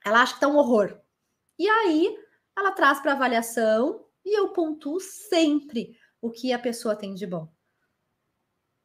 ela 0.04 0.22
acha 0.22 0.32
que 0.32 0.36
está 0.36 0.48
um 0.48 0.56
horror. 0.56 1.00
E 1.58 1.66
aí 1.66 2.14
ela 2.56 2.72
traz 2.72 3.00
para 3.00 3.12
avaliação 3.12 4.04
e 4.24 4.38
eu 4.38 4.48
pontuo 4.48 5.00
sempre 5.00 5.96
o 6.20 6.30
que 6.30 6.52
a 6.52 6.58
pessoa 6.58 6.94
tem 6.94 7.14
de 7.14 7.26
bom. 7.26 7.48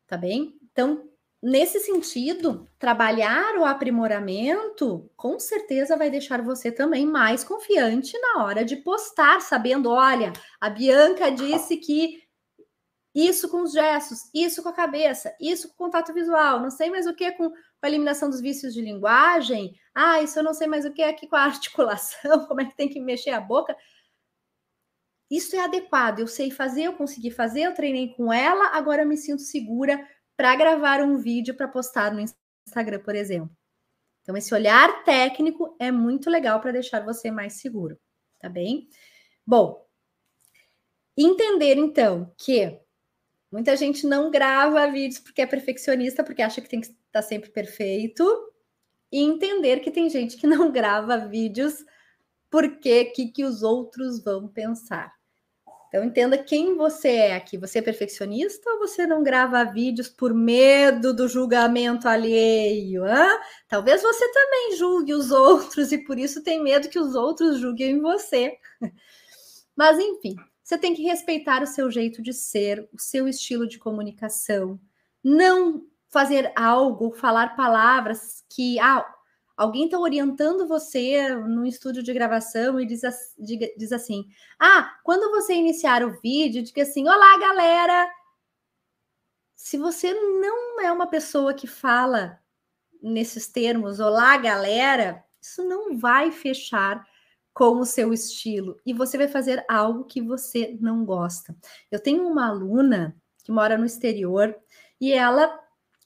Tá 0.08 0.16
bem? 0.16 0.58
Então, 0.72 1.10
nesse 1.44 1.82
sentido, 1.82 2.68
trabalhar 2.80 3.58
o 3.58 3.66
aprimoramento 3.66 5.12
com 5.18 5.38
certeza 5.38 5.98
vai 5.98 6.10
deixar 6.10 6.42
você 6.42 6.72
também 6.72 7.06
mais 7.06 7.44
confiante 7.44 8.18
na 8.20 8.46
hora 8.46 8.64
de 8.64 8.78
postar, 8.78 9.42
sabendo, 9.42 9.90
olha, 9.90 10.32
a 10.62 10.70
Bianca 10.70 11.30
disse 11.30 11.76
que 11.76 12.24
isso 13.18 13.50
com 13.50 13.64
os 13.64 13.72
gestos, 13.72 14.30
isso 14.32 14.62
com 14.62 14.70
a 14.70 14.74
cabeça, 14.74 15.36
isso 15.42 15.70
com 15.70 15.74
o 15.74 15.78
contato 15.88 16.14
visual, 16.14 16.60
não 16.60 16.70
sei 16.70 16.92
mais 16.92 17.08
o 17.08 17.16
que 17.16 17.32
com 17.32 17.52
a 17.82 17.88
eliminação 17.88 18.30
dos 18.30 18.40
vícios 18.40 18.76
de 18.76 18.82
linguagem. 18.82 19.76
Ah, 19.96 20.22
isso 20.22 20.38
eu 20.38 20.44
não 20.44 20.54
sei 20.54 20.68
mais 20.68 20.86
o 20.86 20.94
que 20.94 21.02
aqui 21.02 21.26
com 21.26 21.36
a 21.36 21.42
articulação, 21.46 22.46
como 22.46 22.62
é 22.62 22.66
que 22.66 22.78
tem 22.78 22.88
que 22.88 23.00
mexer 23.00 23.32
a 23.32 23.42
boca. 23.42 23.76
Isso 25.32 25.56
é 25.56 25.60
adequado, 25.60 26.20
eu 26.20 26.28
sei 26.28 26.52
fazer, 26.52 26.84
eu 26.84 26.94
consegui 26.94 27.32
fazer, 27.32 27.62
eu 27.62 27.74
treinei 27.74 28.14
com 28.14 28.32
ela, 28.32 28.68
agora 28.68 29.02
eu 29.02 29.08
me 29.08 29.18
sinto 29.18 29.42
segura 29.42 30.00
para 30.38 30.56
gravar 30.56 31.02
um 31.02 31.18
vídeo 31.18 31.56
para 31.56 31.68
postar 31.68 32.14
no 32.14 32.24
Instagram, 32.68 33.00
por 33.00 33.16
exemplo. 33.16 33.50
Então, 34.22 34.38
esse 34.38 34.54
olhar 34.54 35.04
técnico 35.04 35.76
é 35.80 35.92
muito 35.92 36.30
legal 36.30 36.62
para 36.62 36.72
deixar 36.72 37.04
você 37.04 37.32
mais 37.32 37.54
seguro, 37.54 37.98
tá 38.40 38.48
bem? 38.48 38.88
Bom, 39.46 39.84
entender 41.18 41.78
então 41.78 42.32
que 42.38 42.80
Muita 43.52 43.76
gente 43.76 44.06
não 44.06 44.30
grava 44.30 44.90
vídeos 44.92 45.20
porque 45.20 45.42
é 45.42 45.46
perfeccionista, 45.46 46.24
porque 46.24 46.42
acha 46.42 46.62
que 46.62 46.70
tem 46.70 46.82
que 46.82 46.88
estar 46.88 47.22
sempre 47.22 47.50
perfeito. 47.50 48.24
E 49.12 49.22
entender 49.22 49.80
que 49.80 49.90
tem 49.90 50.10
gente 50.10 50.36
que 50.36 50.46
não 50.46 50.70
grava 50.72 51.18
vídeos 51.18 51.86
porque 52.50 53.06
que, 53.06 53.28
que 53.28 53.44
os 53.44 53.64
outros 53.64 54.24
vão 54.24 54.48
pensar. 54.48 55.18
Então 55.88 56.04
entenda 56.04 56.38
quem 56.38 56.76
você 56.76 57.10
é 57.10 57.36
aqui. 57.36 57.58
Você 57.58 57.80
é 57.80 57.82
perfeccionista 57.82 58.70
ou 58.72 58.80
você 58.80 59.08
não 59.08 59.24
grava 59.24 59.64
vídeos 59.64 60.10
por 60.10 60.34
medo 60.34 61.14
do 61.14 61.28
julgamento 61.30 62.10
alheio? 62.10 63.06
Hã? 63.06 63.40
Talvez 63.70 64.02
você 64.02 64.30
também 64.32 64.76
julgue 64.76 65.14
os 65.14 65.32
outros 65.32 65.92
e 65.94 65.98
por 65.98 66.20
isso 66.20 66.44
tem 66.44 66.62
medo 66.62 66.90
que 66.90 67.00
os 67.00 67.16
outros 67.16 67.60
julguem 67.60 68.02
você. 68.02 68.58
Mas 69.76 69.98
enfim, 69.98 70.36
você 70.68 70.78
tem 70.78 70.94
que 70.94 71.04
respeitar 71.04 71.64
o 71.64 71.66
seu 71.66 71.90
jeito 71.90 72.22
de 72.22 72.34
ser, 72.34 72.90
o 72.92 73.00
seu 73.00 73.26
estilo 73.26 73.66
de 73.66 73.80
comunicação. 73.80 74.78
Não 75.24 75.88
fazer 76.10 76.52
algo, 76.58 77.14
falar 77.14 77.56
palavras 77.56 78.44
que 78.50 78.78
ah, 78.78 79.10
alguém 79.56 79.86
está 79.86 79.98
orientando 79.98 80.68
você 80.68 81.34
no 81.36 81.66
estúdio 81.66 82.04
de 82.04 82.14
gravação 82.14 82.82
e 82.82 82.86
diz, 82.86 83.00
diz 83.78 83.94
assim: 83.94 84.26
Ah, 84.60 84.94
quando 85.06 85.32
você 85.32 85.54
iniciar 85.54 86.04
o 86.04 86.20
vídeo, 86.20 86.62
diga 86.62 86.82
assim: 86.82 87.08
Olá, 87.08 87.40
galera. 87.40 88.12
Se 89.56 89.78
você 89.78 90.14
não 90.14 90.82
é 90.82 90.92
uma 90.92 91.08
pessoa 91.08 91.54
que 91.54 91.66
fala 91.66 92.42
nesses 93.02 93.48
termos, 93.48 94.02
olá, 94.02 94.36
galera, 94.36 95.24
isso 95.42 95.64
não 95.64 95.98
vai 95.98 96.30
fechar 96.30 97.08
com 97.58 97.80
o 97.80 97.86
seu 97.86 98.14
estilo 98.14 98.80
e 98.86 98.94
você 98.94 99.18
vai 99.18 99.28
fazer 99.28 99.66
algo 99.68 100.04
que 100.04 100.22
você 100.22 100.78
não 100.80 101.04
gosta. 101.04 101.58
Eu 101.90 102.00
tenho 102.00 102.28
uma 102.28 102.50
aluna 102.50 103.20
que 103.44 103.52
mora 103.52 103.76
no 103.80 103.86
exterior 103.86 104.56
e 105.02 105.12
ela 105.12 105.60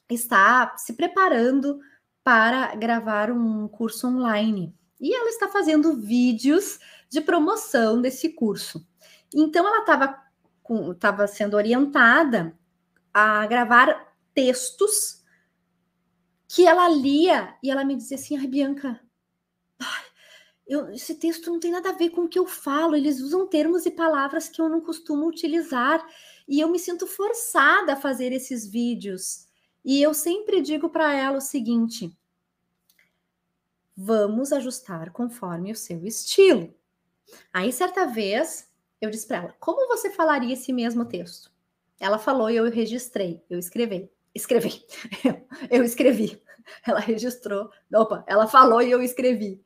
está 0.08 0.74
se 0.78 0.94
preparando 0.94 1.78
para 2.24 2.74
gravar 2.74 3.30
um 3.30 3.68
curso 3.68 4.08
online. 4.08 4.74
E 4.98 5.14
ela 5.14 5.28
está 5.28 5.46
fazendo 5.46 6.00
vídeos 6.00 6.78
de 7.10 7.20
promoção 7.20 8.00
desse 8.00 8.30
curso. 8.30 8.88
Então 9.34 9.66
ela 9.66 9.80
estava 9.80 10.22
estava 10.92 11.26
sendo 11.26 11.54
orientada 11.54 12.58
a 13.12 13.46
gravar 13.46 14.14
textos 14.32 15.22
que 16.48 16.66
ela 16.66 16.88
lia 16.88 17.54
e 17.62 17.70
ela 17.70 17.84
me 17.84 17.94
dizia 17.94 18.16
assim: 18.16 18.38
"Ai, 18.38 18.46
Bianca, 18.46 18.98
eu, 20.66 20.90
esse 20.90 21.14
texto 21.16 21.50
não 21.50 21.60
tem 21.60 21.72
nada 21.72 21.90
a 21.90 21.96
ver 21.96 22.10
com 22.10 22.22
o 22.22 22.28
que 22.28 22.38
eu 22.38 22.46
falo, 22.46 22.96
eles 22.96 23.20
usam 23.20 23.46
termos 23.46 23.84
e 23.84 23.90
palavras 23.90 24.48
que 24.48 24.60
eu 24.60 24.68
não 24.68 24.80
costumo 24.80 25.26
utilizar, 25.26 26.04
e 26.48 26.60
eu 26.60 26.68
me 26.68 26.78
sinto 26.78 27.06
forçada 27.06 27.94
a 27.94 27.96
fazer 27.96 28.32
esses 28.32 28.66
vídeos. 28.66 29.46
E 29.84 30.00
eu 30.00 30.14
sempre 30.14 30.60
digo 30.60 30.88
para 30.88 31.12
ela 31.14 31.38
o 31.38 31.40
seguinte: 31.40 32.16
vamos 33.96 34.52
ajustar 34.52 35.10
conforme 35.12 35.72
o 35.72 35.76
seu 35.76 36.04
estilo. 36.06 36.74
Aí, 37.52 37.72
certa 37.72 38.06
vez, 38.06 38.70
eu 39.00 39.10
disse 39.10 39.26
para 39.26 39.38
ela: 39.38 39.56
como 39.58 39.88
você 39.88 40.10
falaria 40.10 40.54
esse 40.54 40.72
mesmo 40.72 41.04
texto? 41.04 41.50
Ela 41.98 42.18
falou 42.18 42.50
e 42.50 42.56
eu 42.56 42.70
registrei, 42.70 43.42
eu 43.48 43.58
escrevi. 43.58 44.10
Escrevi. 44.34 44.84
eu 45.70 45.84
escrevi. 45.84 46.42
Ela 46.86 47.00
registrou. 47.00 47.70
Opa, 47.92 48.24
ela 48.26 48.46
falou 48.46 48.80
e 48.80 48.90
eu 48.90 49.02
escrevi. 49.02 49.62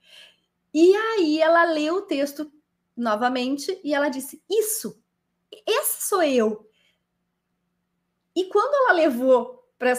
E 0.78 0.94
aí 0.94 1.40
ela 1.40 1.64
leu 1.64 1.94
o 1.94 2.02
texto 2.02 2.52
novamente 2.94 3.80
e 3.82 3.94
ela 3.94 4.10
disse: 4.10 4.42
Isso, 4.46 5.02
esse 5.66 6.06
sou 6.06 6.22
eu. 6.22 6.68
E 8.34 8.44
quando 8.50 8.74
ela 8.74 8.92
levou 8.92 9.66
para 9.78 9.92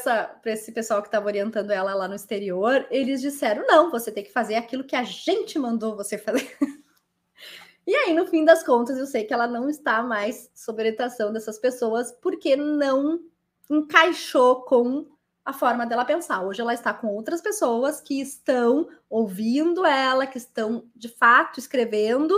esse 0.45 0.71
pessoal 0.71 1.01
que 1.01 1.07
estava 1.07 1.25
orientando 1.25 1.71
ela 1.71 1.95
lá 1.95 2.07
no 2.07 2.13
exterior, 2.13 2.85
eles 2.91 3.21
disseram: 3.21 3.65
não, 3.65 3.89
você 3.89 4.11
tem 4.11 4.23
que 4.23 4.31
fazer 4.31 4.53
aquilo 4.53 4.83
que 4.83 4.95
a 4.95 5.01
gente 5.01 5.57
mandou 5.57 5.95
você 5.95 6.15
fazer. 6.15 6.55
e 7.87 7.95
aí, 7.95 8.13
no 8.13 8.27
fim 8.27 8.45
das 8.45 8.61
contas, 8.61 8.99
eu 8.99 9.07
sei 9.07 9.23
que 9.23 9.33
ela 9.33 9.47
não 9.47 9.67
está 9.67 10.03
mais 10.03 10.51
sob 10.53 10.79
orientação 10.79 11.33
dessas 11.33 11.57
pessoas 11.57 12.11
porque 12.21 12.55
não 12.55 13.19
encaixou 13.67 14.61
com 14.61 15.07
a 15.47 15.53
forma 15.53 15.85
dela 15.85 16.03
pensar. 16.03 16.43
Hoje 16.43 16.59
ela 16.59 16.73
está 16.73 16.93
com 16.93 17.07
outras 17.07 17.39
pessoas 17.39 18.01
que 18.01 18.19
estão 18.19 18.89
ouvindo 19.09 19.85
ela, 19.85 20.27
que 20.27 20.37
estão 20.37 20.83
de 20.93 21.07
fato 21.07 21.57
escrevendo 21.57 22.37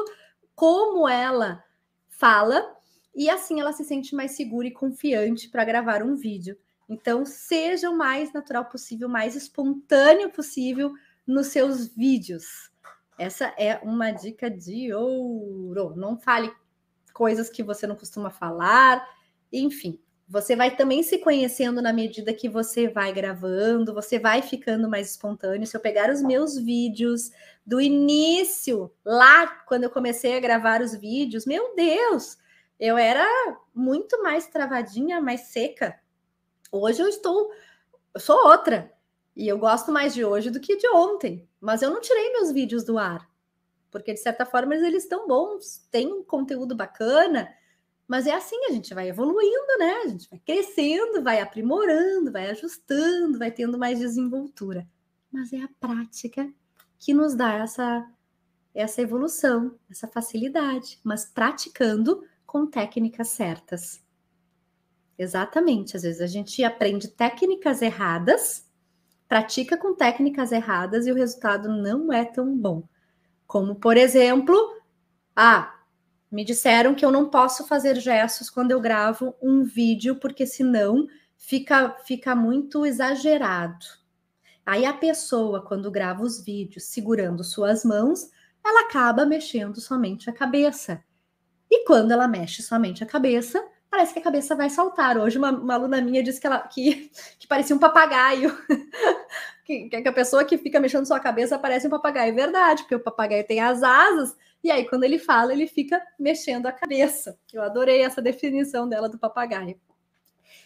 como 0.53 1.09
ela 1.09 1.63
fala, 2.07 2.77
e 3.15 3.27
assim 3.27 3.59
ela 3.59 3.73
se 3.73 3.83
sente 3.83 4.13
mais 4.13 4.33
segura 4.33 4.67
e 4.67 4.71
confiante 4.71 5.49
para 5.49 5.65
gravar 5.65 6.03
um 6.03 6.15
vídeo. 6.15 6.55
Então, 6.87 7.25
seja 7.25 7.89
o 7.89 7.97
mais 7.97 8.31
natural 8.31 8.65
possível, 8.65 9.09
mais 9.09 9.35
espontâneo 9.35 10.29
possível 10.29 10.93
nos 11.25 11.47
seus 11.47 11.87
vídeos. 11.87 12.69
Essa 13.17 13.51
é 13.57 13.79
uma 13.81 14.11
dica 14.11 14.51
de 14.51 14.93
ouro. 14.93 15.95
Não 15.95 16.15
fale 16.15 16.53
coisas 17.11 17.49
que 17.49 17.63
você 17.63 17.87
não 17.87 17.95
costuma 17.95 18.29
falar. 18.29 19.03
Enfim, 19.51 19.99
você 20.29 20.55
vai 20.55 20.75
também 20.75 21.01
se 21.01 21.17
conhecendo 21.17 21.81
na 21.81 21.91
medida 21.91 22.31
que 22.31 22.48
você 22.48 22.88
vai 22.88 23.12
gravando, 23.12 23.95
você 23.95 24.19
vai 24.19 24.43
ficando 24.43 24.88
mais 24.88 25.09
espontâneo. 25.09 25.65
Se 25.65 25.75
eu 25.75 25.81
pegar 25.81 26.12
os 26.12 26.21
meus 26.21 26.55
vídeos 26.55 27.31
do 27.65 27.81
início, 27.81 28.93
lá 29.03 29.48
quando 29.65 29.86
eu 29.86 29.89
comecei 29.89 30.38
a 30.38 30.39
gravar 30.39 30.81
os 30.81 30.93
vídeos, 30.93 31.48
meu 31.48 31.74
Deus, 31.75 32.38
eu 32.79 32.95
era 32.95 33.25
muito 33.74 34.21
mais 34.21 34.45
travadinha, 34.45 35.19
mais 35.19 35.41
seca. 35.48 36.00
Hoje 36.71 37.01
eu 37.01 37.07
estou, 37.07 37.51
eu 38.13 38.21
sou 38.21 38.38
outra. 38.48 38.93
E 39.36 39.48
eu 39.48 39.57
gosto 39.57 39.91
mais 39.91 40.13
de 40.13 40.24
hoje 40.24 40.51
do 40.51 40.59
que 40.59 40.77
de 40.77 40.88
ontem. 40.89 41.50
Mas 41.59 41.81
eu 41.81 41.89
não 41.89 42.01
tirei 42.01 42.33
meus 42.33 42.51
vídeos 42.51 42.83
do 42.83 43.00
ar. 43.00 43.27
Porque, 43.89 44.13
de 44.13 44.19
certa 44.19 44.45
forma, 44.45 44.75
eles 44.75 45.03
estão 45.03 45.27
bons, 45.27 45.88
tem 45.89 46.12
um 46.13 46.24
conteúdo 46.24 46.75
bacana. 46.75 47.50
Mas 48.09 48.25
é 48.25 48.33
assim, 48.33 48.57
a 48.65 48.71
gente 48.71 48.91
vai 48.91 49.07
evoluindo, 49.07 49.77
né? 49.77 50.01
A 50.03 50.07
gente 50.07 50.27
vai 50.31 50.39
crescendo, 50.39 51.21
vai 51.21 51.39
aprimorando, 51.39 52.31
vai 52.31 52.49
ajustando, 52.49 53.37
vai 53.37 53.51
tendo 53.51 53.77
mais 53.77 53.99
desenvoltura. 53.99 54.87
Mas 55.31 55.53
é 55.53 55.61
a 55.61 55.69
prática 55.79 56.51
que 56.97 57.13
nos 57.13 57.35
dá 57.35 57.53
essa, 57.53 58.11
essa 58.73 58.99
evolução, 58.99 59.77
essa 59.91 60.07
facilidade, 60.07 60.99
mas 61.03 61.23
praticando 61.23 62.27
com 62.47 62.65
técnicas 62.65 63.27
certas. 63.27 64.03
Exatamente. 65.15 65.95
Às 65.95 66.01
vezes 66.01 66.19
a 66.19 66.25
gente 66.25 66.63
aprende 66.63 67.09
técnicas 67.09 67.79
erradas, 67.79 68.67
pratica 69.27 69.77
com 69.77 69.93
técnicas 69.93 70.51
erradas 70.51 71.05
e 71.05 71.11
o 71.11 71.15
resultado 71.15 71.69
não 71.69 72.11
é 72.11 72.25
tão 72.25 72.57
bom. 72.57 72.81
Como, 73.45 73.75
por 73.75 73.97
exemplo, 73.97 74.55
ah, 75.35 75.78
me 76.31 76.45
disseram 76.45 76.93
que 76.93 77.03
eu 77.03 77.12
não 77.12 77.29
posso 77.29 77.65
fazer 77.65 77.95
gestos 77.95 78.50
quando 78.50 78.71
eu 78.71 78.79
gravo 78.79 79.36
um 79.41 79.63
vídeo, 79.63 80.15
porque 80.15 80.45
senão 80.45 81.07
fica, 81.36 81.95
fica 82.05 82.36
muito 82.36 82.86
exagerado. 82.86 83.86
Aí 84.65 84.86
a 84.86 84.93
pessoa, 84.93 85.65
quando 85.65 85.89
grava 85.89 86.21
os 86.21 86.43
vídeos 86.43 86.83
segurando 86.83 87.43
suas 87.43 87.84
mãos, 87.84 88.30
ela 88.63 88.82
acaba 88.82 89.25
mexendo 89.25 89.82
somente 89.82 90.30
a 90.30 90.34
cabeça. 90.34 91.03
E 91.71 91.86
quando 91.86 92.12
ela 92.12 92.27
mexe 92.27 92.62
somente 92.62 93.03
a 93.03 93.08
cabeça, 93.08 93.63
parece 93.89 94.13
que 94.13 94.19
a 94.19 94.23
cabeça 94.23 94.56
vai 94.56 94.69
saltar. 94.69 95.17
Hoje, 95.17 95.38
uma, 95.38 95.51
uma 95.51 95.73
aluna 95.73 96.01
minha 96.01 96.21
disse 96.21 96.39
que, 96.39 96.47
ela, 96.47 96.60
que, 96.60 97.12
que 97.39 97.47
parecia 97.47 97.75
um 97.75 97.80
papagaio. 97.80 98.56
que, 99.65 99.89
que 99.89 100.08
a 100.08 100.13
pessoa 100.13 100.45
que 100.45 100.58
fica 100.58 100.80
mexendo 100.80 101.06
sua 101.06 101.19
cabeça 101.19 101.58
parece 101.58 101.88
um 101.88 101.91
papagaio. 101.91 102.32
É 102.32 102.36
verdade, 102.36 102.84
porque 102.84 102.95
o 102.95 102.99
papagaio 102.99 103.45
tem 103.45 103.60
as 103.60 103.82
asas, 103.82 104.36
e 104.63 104.69
aí, 104.69 104.88
quando 104.88 105.04
ele 105.04 105.17
fala, 105.17 105.54
ele 105.54 105.67
fica 105.67 106.02
mexendo 106.19 106.65
a 106.65 106.72
cabeça. 106.72 107.39
Eu 107.54 107.62
adorei 107.62 108.02
essa 108.02 108.22
definição 108.22 108.88
dela 108.89 109.08
do 109.08 109.17
papagaio. 109.17 109.80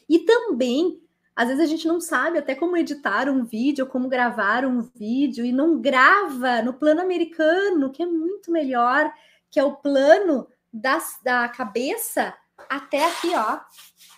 E 0.09 0.19
também, 0.19 0.99
às 1.35 1.47
vezes 1.47 1.63
a 1.63 1.67
gente 1.67 1.87
não 1.87 2.01
sabe 2.01 2.39
até 2.39 2.55
como 2.55 2.75
editar 2.75 3.29
um 3.29 3.43
vídeo, 3.43 3.85
como 3.85 4.09
gravar 4.09 4.65
um 4.65 4.81
vídeo, 4.81 5.45
e 5.45 5.51
não 5.51 5.79
grava 5.79 6.61
no 6.63 6.73
plano 6.73 7.01
americano, 7.01 7.91
que 7.91 8.01
é 8.01 8.05
muito 8.05 8.51
melhor, 8.51 9.11
que 9.51 9.59
é 9.59 9.63
o 9.63 9.75
plano 9.75 10.47
das, 10.71 11.19
da 11.23 11.47
cabeça 11.47 12.33
até 12.67 13.05
aqui, 13.05 13.31
ó, 13.35 13.59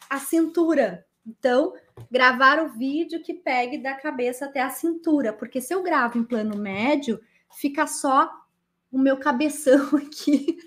a 0.09 0.19
cintura. 0.19 1.05
Então, 1.27 1.73
gravar 2.09 2.63
o 2.63 2.69
vídeo 2.69 3.21
que 3.21 3.33
pegue 3.33 3.77
da 3.77 3.93
cabeça 3.95 4.45
até 4.45 4.61
a 4.61 4.69
cintura, 4.69 5.33
porque 5.33 5.59
se 5.59 5.73
eu 5.73 5.83
gravo 5.83 6.17
em 6.17 6.23
plano 6.23 6.55
médio, 6.55 7.19
fica 7.51 7.87
só 7.87 8.31
o 8.91 8.97
meu 8.97 9.17
cabeção 9.17 9.89
aqui. 9.97 10.57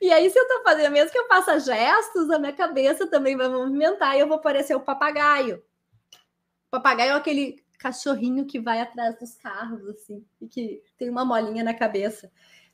E 0.00 0.10
aí, 0.10 0.28
se 0.30 0.38
eu 0.38 0.48
tô 0.48 0.62
fazendo, 0.62 0.92
mesmo 0.92 1.12
que 1.12 1.18
eu 1.18 1.28
faça 1.28 1.60
gestos, 1.60 2.30
a 2.30 2.38
minha 2.38 2.52
cabeça 2.52 3.06
também 3.06 3.36
vai 3.36 3.48
movimentar 3.48 4.16
e 4.16 4.20
eu 4.20 4.28
vou 4.28 4.40
parecer 4.40 4.74
o 4.74 4.80
papagaio. 4.80 5.62
O 6.66 6.70
papagaio 6.72 7.12
é 7.12 7.14
aquele 7.14 7.62
cachorrinho 7.78 8.46
que 8.46 8.60
vai 8.60 8.80
atrás 8.80 9.18
dos 9.18 9.34
carros, 9.34 9.86
assim, 9.88 10.24
e 10.40 10.46
que 10.46 10.82
tem 10.96 11.10
uma 11.10 11.24
molinha 11.24 11.62
na 11.62 11.74
cabeça. 11.74 12.30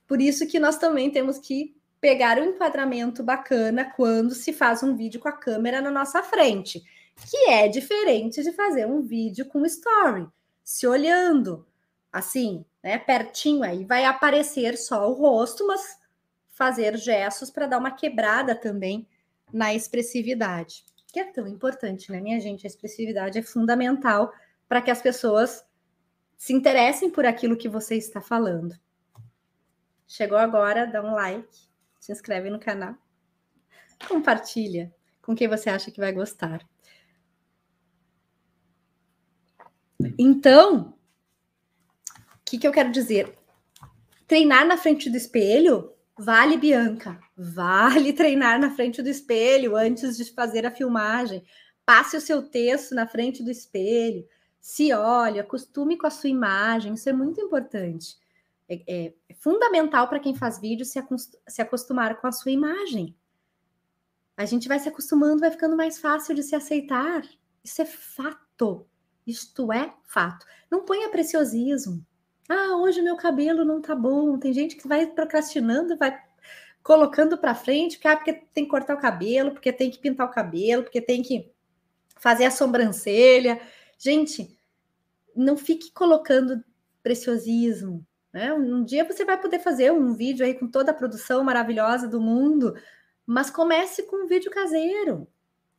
Por 0.06 0.20
isso 0.20 0.46
que 0.46 0.58
nós 0.58 0.78
também 0.78 1.10
temos 1.10 1.38
que 1.38 1.76
pegar 2.00 2.38
um 2.38 2.44
enquadramento 2.44 3.22
bacana 3.22 3.84
quando 3.84 4.34
se 4.34 4.52
faz 4.52 4.82
um 4.82 4.96
vídeo 4.96 5.20
com 5.20 5.28
a 5.28 5.32
câmera 5.32 5.80
na 5.80 5.90
nossa 5.90 6.22
frente, 6.22 6.82
que 7.28 7.50
é 7.50 7.68
diferente 7.68 8.42
de 8.42 8.52
fazer 8.52 8.86
um 8.86 9.02
vídeo 9.02 9.46
com 9.46 9.66
story, 9.66 10.26
se 10.62 10.86
olhando 10.86 11.66
assim, 12.12 12.64
né, 12.82 12.98
pertinho 12.98 13.62
aí 13.62 13.84
vai 13.84 14.04
aparecer 14.04 14.76
só 14.76 15.10
o 15.10 15.14
rosto, 15.14 15.66
mas 15.66 15.98
fazer 16.50 16.96
gestos 16.96 17.50
para 17.50 17.66
dar 17.66 17.78
uma 17.78 17.90
quebrada 17.90 18.54
também 18.54 19.06
na 19.52 19.74
expressividade, 19.74 20.84
que 21.12 21.20
é 21.20 21.24
tão 21.24 21.46
importante, 21.46 22.10
né, 22.12 22.20
minha 22.20 22.40
gente? 22.40 22.66
A 22.66 22.68
expressividade 22.68 23.38
é 23.38 23.42
fundamental 23.42 24.32
para 24.68 24.82
que 24.82 24.90
as 24.90 25.00
pessoas 25.00 25.64
se 26.36 26.52
interessem 26.52 27.10
por 27.10 27.24
aquilo 27.24 27.56
que 27.56 27.68
você 27.68 27.96
está 27.96 28.20
falando. 28.20 28.78
Chegou 30.06 30.38
agora, 30.38 30.86
dá 30.86 31.02
um 31.02 31.14
like 31.14 31.68
se 32.08 32.12
inscreve 32.12 32.48
no 32.48 32.58
canal, 32.58 32.94
compartilha 34.08 34.94
com 35.20 35.34
quem 35.34 35.46
você 35.46 35.68
acha 35.68 35.90
que 35.90 36.00
vai 36.00 36.12
gostar. 36.12 36.66
Então, 40.18 40.97
que, 42.50 42.58
que 42.58 42.66
eu 42.66 42.72
quero 42.72 42.90
dizer? 42.90 43.34
Treinar 44.26 44.66
na 44.66 44.76
frente 44.76 45.10
do 45.10 45.16
espelho 45.16 45.92
vale, 46.18 46.56
Bianca. 46.56 47.18
Vale 47.36 48.12
treinar 48.14 48.58
na 48.58 48.70
frente 48.70 49.00
do 49.00 49.08
espelho 49.08 49.76
antes 49.76 50.16
de 50.16 50.24
fazer 50.32 50.66
a 50.66 50.70
filmagem. 50.70 51.44
Passe 51.86 52.16
o 52.16 52.20
seu 52.20 52.42
texto 52.42 52.94
na 52.94 53.06
frente 53.06 53.42
do 53.42 53.50
espelho. 53.50 54.26
Se 54.60 54.92
olhe, 54.92 55.38
acostume 55.38 55.96
com 55.96 56.06
a 56.06 56.10
sua 56.10 56.28
imagem. 56.28 56.94
Isso 56.94 57.08
é 57.08 57.12
muito 57.12 57.40
importante. 57.40 58.16
É, 58.68 58.82
é, 58.86 59.14
é 59.28 59.34
fundamental 59.34 60.08
para 60.08 60.20
quem 60.20 60.34
faz 60.34 60.58
vídeo 60.58 60.84
se, 60.84 61.02
se 61.46 61.62
acostumar 61.62 62.20
com 62.20 62.26
a 62.26 62.32
sua 62.32 62.50
imagem. 62.50 63.16
A 64.36 64.44
gente 64.44 64.68
vai 64.68 64.78
se 64.78 64.88
acostumando, 64.88 65.40
vai 65.40 65.50
ficando 65.50 65.76
mais 65.76 65.98
fácil 65.98 66.34
de 66.34 66.42
se 66.42 66.54
aceitar. 66.54 67.22
Isso 67.64 67.80
é 67.80 67.86
fato. 67.86 68.86
Isto 69.26 69.72
é 69.72 69.94
fato. 70.04 70.46
Não 70.70 70.84
ponha 70.84 71.10
preciosismo. 71.10 72.04
Ah, 72.48 72.76
hoje 72.78 73.02
meu 73.02 73.16
cabelo 73.16 73.64
não 73.64 73.80
tá 73.80 73.94
bom. 73.94 74.38
Tem 74.38 74.52
gente 74.52 74.76
que 74.76 74.88
vai 74.88 75.06
procrastinando, 75.06 75.96
vai 75.96 76.18
colocando 76.82 77.36
para 77.36 77.54
frente, 77.54 77.96
porque, 77.96 78.08
ah, 78.08 78.16
porque 78.16 78.32
tem 78.32 78.64
que 78.64 78.70
cortar 78.70 78.94
o 78.94 79.00
cabelo, 79.00 79.52
porque 79.52 79.72
tem 79.72 79.90
que 79.90 79.98
pintar 79.98 80.26
o 80.26 80.30
cabelo, 80.30 80.82
porque 80.82 81.00
tem 81.00 81.22
que 81.22 81.52
fazer 82.16 82.46
a 82.46 82.50
sobrancelha. 82.50 83.60
Gente, 83.98 84.58
não 85.36 85.56
fique 85.56 85.92
colocando 85.92 86.64
preciosismo, 87.02 88.06
né? 88.32 88.52
Um 88.54 88.84
dia 88.84 89.04
você 89.04 89.24
vai 89.24 89.40
poder 89.40 89.58
fazer 89.58 89.92
um 89.92 90.14
vídeo 90.14 90.44
aí 90.44 90.54
com 90.54 90.68
toda 90.68 90.90
a 90.90 90.94
produção 90.94 91.44
maravilhosa 91.44 92.08
do 92.08 92.20
mundo, 92.20 92.74
mas 93.26 93.50
comece 93.50 94.04
com 94.04 94.24
um 94.24 94.26
vídeo 94.26 94.50
caseiro. 94.50 95.28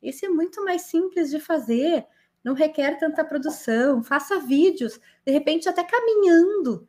Esse 0.02 0.26
é 0.26 0.30
muito 0.30 0.64
mais 0.64 0.84
simples 0.84 1.30
de 1.30 1.40
fazer, 1.40 2.06
não 2.50 2.56
requer 2.56 2.98
tanta 2.98 3.24
produção. 3.24 4.04
Faça 4.04 4.40
vídeos, 4.40 5.00
de 5.26 5.32
repente 5.32 5.70
até 5.70 5.84
caminhando. 5.84 6.88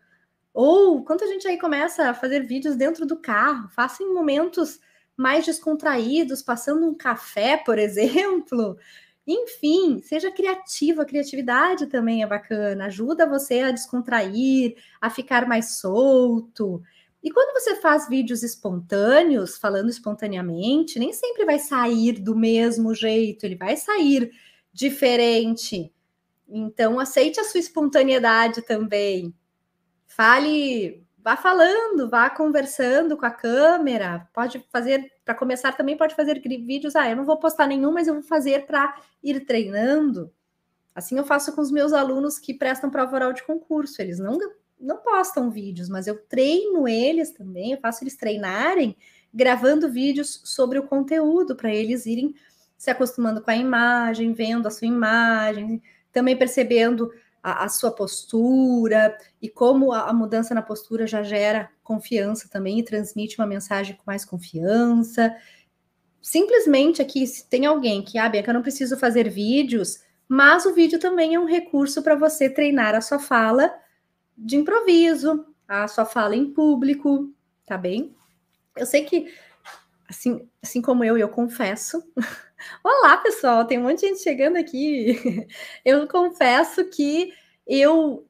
Ou 0.52 1.04
quando 1.04 1.22
a 1.22 1.26
gente 1.26 1.46
aí 1.46 1.58
começa 1.58 2.10
a 2.10 2.14
fazer 2.14 2.40
vídeos 2.40 2.76
dentro 2.76 3.06
do 3.06 3.16
carro, 3.16 3.68
faça 3.68 4.02
em 4.02 4.12
momentos 4.12 4.80
mais 5.16 5.44
descontraídos, 5.44 6.42
passando 6.42 6.88
um 6.88 6.94
café, 6.94 7.56
por 7.58 7.78
exemplo. 7.78 8.76
Enfim, 9.26 10.00
seja 10.02 10.30
criativo, 10.32 11.02
a 11.02 11.04
criatividade 11.04 11.86
também 11.86 12.22
é 12.22 12.26
bacana, 12.26 12.86
ajuda 12.86 13.28
você 13.28 13.60
a 13.60 13.70
descontrair, 13.70 14.76
a 15.00 15.10
ficar 15.10 15.46
mais 15.46 15.78
solto. 15.78 16.82
E 17.22 17.30
quando 17.30 17.52
você 17.52 17.76
faz 17.76 18.08
vídeos 18.08 18.42
espontâneos, 18.42 19.58
falando 19.58 19.90
espontaneamente, 19.90 20.98
nem 20.98 21.12
sempre 21.12 21.44
vai 21.44 21.58
sair 21.58 22.12
do 22.12 22.34
mesmo 22.34 22.94
jeito, 22.94 23.44
ele 23.44 23.56
vai 23.56 23.76
sair 23.76 24.32
diferente. 24.72 25.92
Então, 26.48 26.98
aceite 26.98 27.38
a 27.40 27.44
sua 27.44 27.60
espontaneidade 27.60 28.62
também. 28.62 29.34
Fale, 30.06 31.06
vá 31.18 31.36
falando, 31.36 32.10
vá 32.10 32.28
conversando 32.28 33.16
com 33.16 33.26
a 33.26 33.30
câmera. 33.30 34.28
Pode 34.32 34.64
fazer, 34.70 35.12
para 35.24 35.34
começar 35.34 35.72
também, 35.72 35.96
pode 35.96 36.14
fazer 36.14 36.40
vídeos. 36.40 36.96
Ah, 36.96 37.08
eu 37.08 37.16
não 37.16 37.24
vou 37.24 37.38
postar 37.38 37.66
nenhum, 37.66 37.92
mas 37.92 38.08
eu 38.08 38.14
vou 38.14 38.22
fazer 38.22 38.66
para 38.66 39.00
ir 39.22 39.44
treinando. 39.46 40.32
Assim 40.94 41.16
eu 41.16 41.24
faço 41.24 41.54
com 41.54 41.60
os 41.60 41.70
meus 41.70 41.92
alunos 41.92 42.38
que 42.38 42.52
prestam 42.52 42.90
prova 42.90 43.14
oral 43.14 43.32
de 43.32 43.44
concurso. 43.44 44.02
Eles 44.02 44.18
não 44.18 44.38
não 44.80 44.96
postam 44.96 45.50
vídeos, 45.50 45.90
mas 45.90 46.06
eu 46.06 46.18
treino 46.26 46.88
eles 46.88 47.30
também, 47.32 47.72
eu 47.72 47.78
faço 47.78 48.02
eles 48.02 48.16
treinarem 48.16 48.96
gravando 49.32 49.90
vídeos 49.90 50.40
sobre 50.44 50.78
o 50.78 50.86
conteúdo 50.86 51.54
para 51.54 51.72
eles 51.72 52.06
irem 52.06 52.34
se 52.80 52.90
acostumando 52.90 53.42
com 53.42 53.50
a 53.50 53.56
imagem, 53.56 54.32
vendo 54.32 54.66
a 54.66 54.70
sua 54.70 54.88
imagem, 54.88 55.82
também 56.10 56.34
percebendo 56.34 57.12
a, 57.42 57.64
a 57.66 57.68
sua 57.68 57.90
postura 57.90 59.14
e 59.40 59.50
como 59.50 59.92
a, 59.92 60.08
a, 60.08 60.14
mudança 60.14 60.54
na 60.54 60.62
postura 60.62 61.06
já 61.06 61.22
gera 61.22 61.70
confiança 61.84 62.48
também 62.48 62.78
e 62.78 62.82
transmite 62.82 63.38
uma 63.38 63.46
mensagem 63.46 63.94
com 63.96 64.02
mais 64.06 64.24
confiança. 64.24 65.36
Simplesmente 66.22 67.02
aqui, 67.02 67.26
se 67.26 67.46
tem 67.46 67.66
alguém 67.66 68.02
que, 68.02 68.16
ah, 68.16 68.26
Bianca, 68.30 68.48
eu 68.48 68.54
não 68.54 68.62
preciso 68.62 68.96
fazer 68.96 69.28
vídeos, 69.28 70.00
mas 70.26 70.64
o 70.64 70.72
vídeo 70.72 70.98
também 70.98 71.34
é 71.34 71.38
um 71.38 71.44
recurso 71.44 72.02
para 72.02 72.14
você 72.14 72.48
treinar 72.48 72.94
a 72.94 73.02
sua 73.02 73.18
fala 73.18 73.70
de 74.38 74.56
improviso, 74.56 75.44
a 75.68 75.86
sua 75.86 76.06
fala 76.06 76.34
em 76.34 76.50
público, 76.50 77.30
tá 77.66 77.76
bem? 77.76 78.16
Eu 78.74 78.86
sei 78.86 79.04
que, 79.04 79.30
assim, 80.08 80.48
assim 80.62 80.80
como 80.80 81.04
eu, 81.04 81.18
eu 81.18 81.28
confesso. 81.28 82.02
Olá, 82.84 83.16
pessoal, 83.16 83.64
tem 83.66 83.78
um 83.78 83.84
monte 83.84 84.00
de 84.00 84.08
gente 84.08 84.22
chegando 84.22 84.56
aqui. 84.56 85.46
Eu 85.84 86.06
confesso 86.06 86.84
que 86.90 87.32
eu 87.66 88.26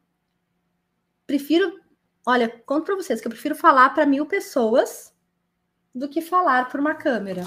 prefiro, 1.26 1.80
olha, 2.26 2.48
conto 2.64 2.84
para 2.84 2.96
vocês 2.96 3.20
que 3.20 3.26
eu 3.26 3.30
prefiro 3.30 3.54
falar 3.54 3.90
para 3.90 4.06
mil 4.06 4.26
pessoas 4.26 5.14
do 5.94 6.08
que 6.08 6.20
falar 6.20 6.68
para 6.68 6.80
uma 6.80 6.94
câmera. 6.94 7.44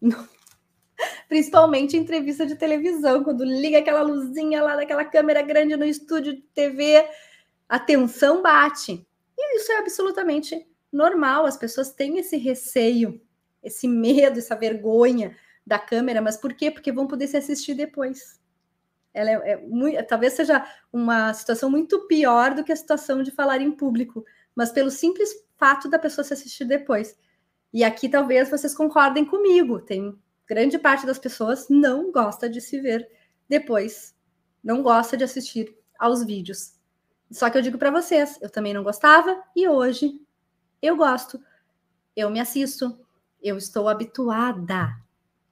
Principalmente 1.28 1.96
em 1.96 2.00
entrevista 2.00 2.46
de 2.46 2.56
televisão, 2.56 3.22
quando 3.22 3.44
liga 3.44 3.78
aquela 3.78 4.02
luzinha 4.02 4.62
lá 4.62 4.76
daquela 4.76 5.04
câmera 5.04 5.42
grande 5.42 5.76
no 5.76 5.84
estúdio 5.84 6.34
de 6.34 6.42
TV 6.54 7.06
a 7.68 7.78
tensão 7.78 8.42
bate. 8.42 9.06
E 9.36 9.56
isso 9.58 9.70
é 9.72 9.78
absolutamente 9.78 10.66
normal, 10.90 11.44
as 11.46 11.56
pessoas 11.56 11.92
têm 11.92 12.18
esse 12.18 12.36
receio, 12.36 13.20
esse 13.62 13.86
medo, 13.86 14.38
essa 14.38 14.56
vergonha 14.56 15.36
da 15.66 15.78
câmera, 15.78 16.22
mas 16.22 16.36
por 16.36 16.54
quê? 16.54 16.70
Porque 16.70 16.92
vão 16.92 17.06
poder 17.06 17.26
se 17.26 17.36
assistir 17.36 17.74
depois. 17.74 18.40
Ela 19.12 19.30
é, 19.30 19.52
é 19.52 19.56
muito, 19.56 20.02
talvez 20.06 20.34
seja 20.34 20.64
uma 20.92 21.32
situação 21.34 21.68
muito 21.70 22.06
pior 22.06 22.54
do 22.54 22.62
que 22.62 22.72
a 22.72 22.76
situação 22.76 23.22
de 23.22 23.30
falar 23.30 23.60
em 23.60 23.72
público, 23.72 24.24
mas 24.54 24.70
pelo 24.70 24.90
simples 24.90 25.30
fato 25.56 25.88
da 25.88 25.98
pessoa 25.98 26.24
se 26.24 26.34
assistir 26.34 26.64
depois. 26.66 27.18
E 27.72 27.82
aqui 27.82 28.08
talvez 28.08 28.48
vocês 28.48 28.74
concordem 28.74 29.24
comigo, 29.24 29.80
tem 29.80 30.16
grande 30.46 30.78
parte 30.78 31.04
das 31.04 31.18
pessoas 31.18 31.68
não 31.68 32.12
gosta 32.12 32.48
de 32.48 32.60
se 32.60 32.80
ver 32.80 33.08
depois, 33.48 34.14
não 34.62 34.82
gosta 34.82 35.16
de 35.16 35.24
assistir 35.24 35.76
aos 35.98 36.24
vídeos. 36.24 36.74
Só 37.30 37.50
que 37.50 37.58
eu 37.58 37.62
digo 37.62 37.78
para 37.78 37.90
vocês, 37.90 38.38
eu 38.40 38.48
também 38.48 38.72
não 38.72 38.84
gostava 38.84 39.42
e 39.54 39.66
hoje 39.66 40.20
eu 40.80 40.96
gosto. 40.96 41.40
Eu 42.14 42.30
me 42.30 42.38
assisto, 42.38 42.98
eu 43.42 43.56
estou 43.56 43.88
habituada. 43.88 45.05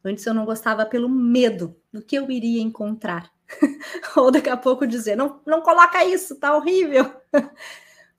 Antes 0.04 0.26
eu 0.26 0.34
não 0.34 0.44
gostava 0.44 0.84
pelo 0.84 1.08
medo 1.08 1.76
do 1.92 2.02
que 2.02 2.16
eu 2.16 2.30
iria 2.30 2.60
encontrar. 2.60 3.32
Ou 4.16 4.30
daqui 4.30 4.50
a 4.50 4.56
pouco 4.56 4.86
dizer, 4.86 5.16
não, 5.16 5.40
não 5.46 5.62
coloca 5.62 6.04
isso, 6.04 6.38
tá 6.38 6.56
horrível. 6.56 7.10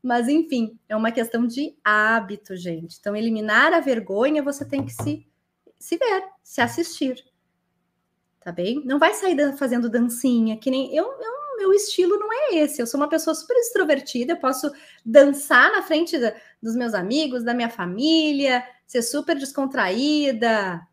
Mas 0.02 0.28
enfim, 0.28 0.80
é 0.88 0.96
uma 0.96 1.12
questão 1.12 1.48
de 1.48 1.76
hábito, 1.84 2.56
gente. 2.56 2.98
Então, 3.00 3.16
eliminar 3.16 3.74
a 3.74 3.80
vergonha, 3.80 4.44
você 4.44 4.64
tem 4.64 4.86
que 4.86 4.94
se, 4.94 5.28
se 5.80 5.98
ver, 5.98 6.24
se 6.44 6.62
assistir. 6.62 7.24
Tá 8.40 8.52
bem? 8.52 8.84
Não 8.86 9.00
vai 9.00 9.14
sair 9.16 9.58
fazendo 9.58 9.90
dancinha, 9.90 10.58
que 10.58 10.70
nem 10.70 10.96
eu, 10.96 11.06
eu 11.06 11.36
meu 11.58 11.74
estilo 11.74 12.18
não 12.18 12.32
é 12.32 12.56
esse. 12.56 12.82
Eu 12.82 12.88
sou 12.88 13.00
uma 13.00 13.10
pessoa 13.10 13.34
super 13.34 13.56
extrovertida, 13.58 14.34
eu 14.34 14.38
posso 14.38 14.72
dançar 15.04 15.72
na 15.72 15.82
frente 15.82 16.18
da, 16.18 16.34
dos 16.62 16.76
meus 16.76 16.94
amigos, 16.94 17.44
da 17.44 17.54
minha 17.54 17.70
família, 17.70 18.64
ser 18.86 19.02
super 19.02 19.36
descontraída, 19.38 20.86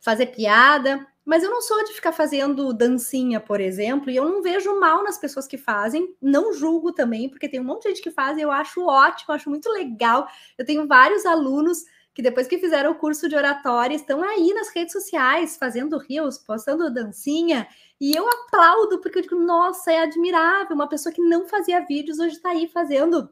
fazer 0.00 0.26
piada, 0.26 1.06
mas 1.24 1.44
eu 1.44 1.50
não 1.50 1.60
sou 1.60 1.84
de 1.84 1.92
ficar 1.92 2.12
fazendo 2.12 2.72
dancinha, 2.72 3.38
por 3.38 3.60
exemplo, 3.60 4.10
e 4.10 4.16
eu 4.16 4.28
não 4.28 4.42
vejo 4.42 4.80
mal 4.80 5.04
nas 5.04 5.18
pessoas 5.18 5.46
que 5.46 5.58
fazem, 5.58 6.14
não 6.20 6.52
julgo 6.52 6.92
também, 6.92 7.28
porque 7.28 7.48
tem 7.48 7.60
um 7.60 7.64
monte 7.64 7.84
de 7.84 7.90
gente 7.90 8.02
que 8.02 8.10
faz 8.10 8.36
e 8.36 8.40
eu 8.40 8.50
acho 8.50 8.84
ótimo, 8.84 9.34
acho 9.34 9.50
muito 9.50 9.70
legal. 9.70 10.26
Eu 10.58 10.64
tenho 10.64 10.86
vários 10.88 11.24
alunos 11.26 11.84
que 12.12 12.22
depois 12.22 12.48
que 12.48 12.58
fizeram 12.58 12.90
o 12.90 12.96
curso 12.96 13.28
de 13.28 13.36
oratória 13.36 13.94
estão 13.94 14.22
aí 14.24 14.52
nas 14.52 14.70
redes 14.74 14.92
sociais 14.92 15.56
fazendo 15.56 15.98
rios, 15.98 16.38
postando 16.38 16.92
dancinha, 16.92 17.68
e 18.00 18.16
eu 18.16 18.26
aplaudo, 18.28 19.00
porque 19.00 19.18
eu 19.18 19.22
digo, 19.22 19.36
nossa, 19.36 19.92
é 19.92 20.00
admirável. 20.00 20.74
Uma 20.74 20.88
pessoa 20.88 21.12
que 21.12 21.22
não 21.22 21.46
fazia 21.46 21.84
vídeos 21.86 22.18
hoje 22.18 22.36
está 22.36 22.50
aí 22.50 22.66
fazendo 22.66 23.30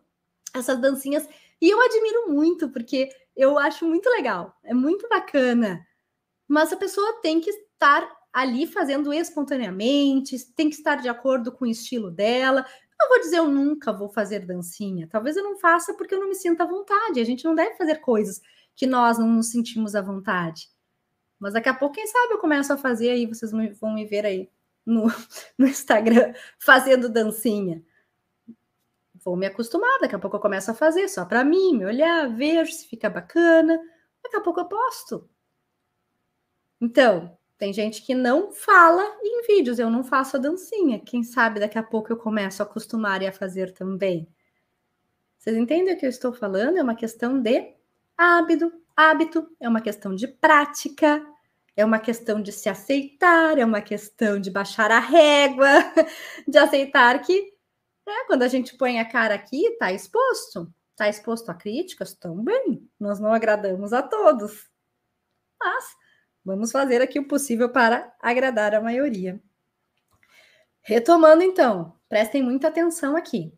essas 0.55 0.79
dancinhas. 0.79 1.27
E 1.61 1.69
eu 1.69 1.81
admiro 1.81 2.31
muito, 2.31 2.69
porque 2.69 3.09
eu 3.35 3.59
acho 3.59 3.87
muito 3.87 4.09
legal, 4.11 4.55
é 4.63 4.75
muito 4.75 5.09
bacana. 5.09 5.88
Mas 6.49 6.73
a 6.73 6.77
pessoa 6.77 7.21
tem 7.21 7.41
que 7.41 7.51
estar 7.51 8.11
ali 8.33 8.67
fazendo 8.67 9.13
espontaneamente, 9.13 10.39
tem 10.55 10.71
que 10.71 10.77
estar 10.77 10.97
de 10.97 11.09
acordo 11.09 11.53
com 11.53 11.65
o 11.65 11.69
estilo 11.69 12.11
dela. 12.11 12.65
Não 12.99 13.09
vou 13.09 13.21
dizer 13.21 13.39
eu 13.39 13.49
nunca 13.49 13.93
vou 13.93 14.09
fazer 14.09 14.41
dancinha. 14.47 15.07
Talvez 15.07 15.37
eu 15.37 15.45
não 15.45 15.59
faça 15.59 15.95
porque 15.95 16.15
eu 16.15 16.21
não 16.21 16.29
me 16.29 16.35
sinto 16.35 16.61
à 16.63 16.67
vontade. 16.67 17.21
A 17.21 17.25
gente 17.25 17.45
não 17.45 17.55
deve 17.55 17.77
fazer 17.77 17.97
coisas 17.97 18.41
que 18.75 18.87
nós 18.87 19.19
não 19.19 19.29
nos 19.29 19.51
sentimos 19.51 19.95
à 19.95 20.01
vontade. 20.01 20.71
Mas 21.39 21.53
daqui 21.53 21.69
a 21.69 21.75
pouco, 21.75 21.95
quem 21.95 22.07
sabe, 22.07 22.33
eu 22.33 22.39
começo 22.39 22.73
a 22.73 22.77
fazer 22.77 23.11
aí, 23.11 23.27
vocês 23.27 23.53
vão 23.53 23.95
me 23.95 24.05
ver 24.05 24.27
aí 24.27 24.51
no, 24.85 25.07
no 25.57 25.67
Instagram 25.67 26.33
fazendo 26.59 27.09
dancinha. 27.09 27.83
Vou 29.25 29.37
me 29.37 29.47
acostumar, 29.47 29.99
daqui 30.01 30.15
a 30.15 30.19
pouco 30.19 30.37
eu 30.37 30.41
começo 30.41 30.71
a 30.71 30.75
fazer 30.75 31.09
só 31.09 31.25
para 31.25 31.45
mim, 31.45 31.77
me 31.77 31.85
olhar, 31.85 32.29
vejo 32.29 32.73
se 32.73 32.87
fica 32.87 33.11
bacana. 33.11 33.79
Daqui 34.23 34.37
a 34.37 34.41
pouco 34.41 34.61
eu 34.61 34.67
posto. 34.67 35.29
Então, 36.81 37.37
tem 37.57 37.73
gente 37.73 38.03
que 38.03 38.15
não 38.15 38.53
fala 38.53 39.03
em 39.23 39.43
vídeos, 39.47 39.79
eu 39.79 39.91
não 39.91 40.05
faço 40.05 40.37
a 40.37 40.41
dancinha. 40.41 41.01
Quem 41.01 41.23
sabe 41.25 41.59
daqui 41.59 41.77
a 41.79 41.83
pouco 41.83 42.13
eu 42.13 42.17
começo 42.17 42.63
a 42.63 42.67
acostumar 42.67 43.21
e 43.23 43.27
a 43.27 43.33
fazer 43.33 43.73
também. 43.73 44.29
Vocês 45.39 45.57
entendem 45.57 45.95
o 45.95 45.99
que 45.99 46.07
eu 46.07 46.11
estou 46.11 46.33
falando? 46.33 46.79
É 46.79 46.83
uma 46.83 46.95
questão 46.95 47.41
de 47.41 47.75
hábito, 48.17 48.73
hábito, 48.97 49.49
é 49.61 49.69
uma 49.69 49.81
questão 49.81 50.15
de 50.15 50.29
prática, 50.29 51.25
é 51.77 51.85
uma 51.85 51.99
questão 51.99 52.41
de 52.41 52.53
se 52.53 52.69
aceitar, 52.69 53.59
é 53.59 53.65
uma 53.65 53.81
questão 53.81 54.41
de 54.41 54.51
baixar 54.51 54.91
a 54.91 54.99
régua, 54.99 55.69
de 56.47 56.59
aceitar 56.59 57.21
que 57.23 57.53
né, 58.07 58.25
quando 58.27 58.43
a 58.43 58.49
gente 58.49 58.77
põe 58.77 58.99
a 58.99 59.05
cara 59.05 59.35
aqui, 59.35 59.67
está 59.67 59.93
exposto. 59.93 60.73
Está 60.93 61.09
exposto 61.09 61.51
a 61.51 61.55
críticas 61.55 62.15
também. 62.15 62.89
Nós 62.99 63.21
não 63.21 63.33
agradamos 63.33 63.93
a 63.93 64.03
todos. 64.03 64.69
Mas 65.61 65.85
vamos 66.45 66.71
fazer 66.73 67.01
aqui 67.03 67.19
o 67.19 67.29
possível 67.29 67.71
para 67.71 68.15
agradar 68.21 68.75
a 68.75 68.81
maioria. 68.81 69.41
Retomando 70.81 71.43
então, 71.43 71.95
prestem 72.09 72.43
muita 72.43 72.69
atenção 72.69 73.15
aqui. 73.15 73.53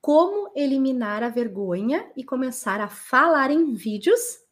Como 0.00 0.52
eliminar 0.54 1.22
a 1.22 1.28
vergonha 1.28 2.10
e 2.16 2.24
começar 2.24 2.80
a 2.80 2.88
falar 2.88 3.50
em 3.50 3.72
vídeos 3.72 4.44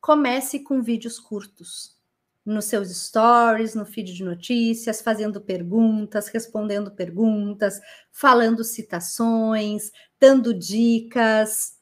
comece 0.00 0.60
com 0.60 0.82
vídeos 0.82 1.18
curtos. 1.18 1.98
Nos 2.44 2.64
seus 2.64 2.88
stories, 2.96 3.74
no 3.74 3.84
feed 3.84 4.14
de 4.14 4.24
notícias, 4.24 5.02
fazendo 5.02 5.40
perguntas, 5.40 6.28
respondendo 6.28 6.92
perguntas, 6.92 7.78
falando 8.10 8.64
citações, 8.64 9.90
dando 10.18 10.54
dicas. 10.54 11.76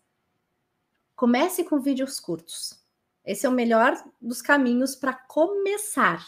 Comece 1.15 1.63
com 1.63 1.79
vídeos 1.79 2.19
curtos. 2.19 2.86
Esse 3.27 3.45
é 3.45 3.49
o 3.49 3.53
melhor 3.53 3.95
dos 4.21 4.41
caminhos 4.41 4.95
para 4.95 5.13
começar. 5.13 6.25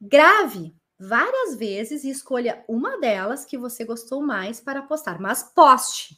Grave 0.00 0.72
várias 0.98 1.56
vezes 1.56 2.04
e 2.04 2.10
escolha 2.10 2.64
uma 2.68 2.98
delas 2.98 3.44
que 3.44 3.58
você 3.58 3.84
gostou 3.84 4.22
mais 4.22 4.60
para 4.60 4.82
postar, 4.82 5.20
mas 5.20 5.42
poste. 5.42 6.16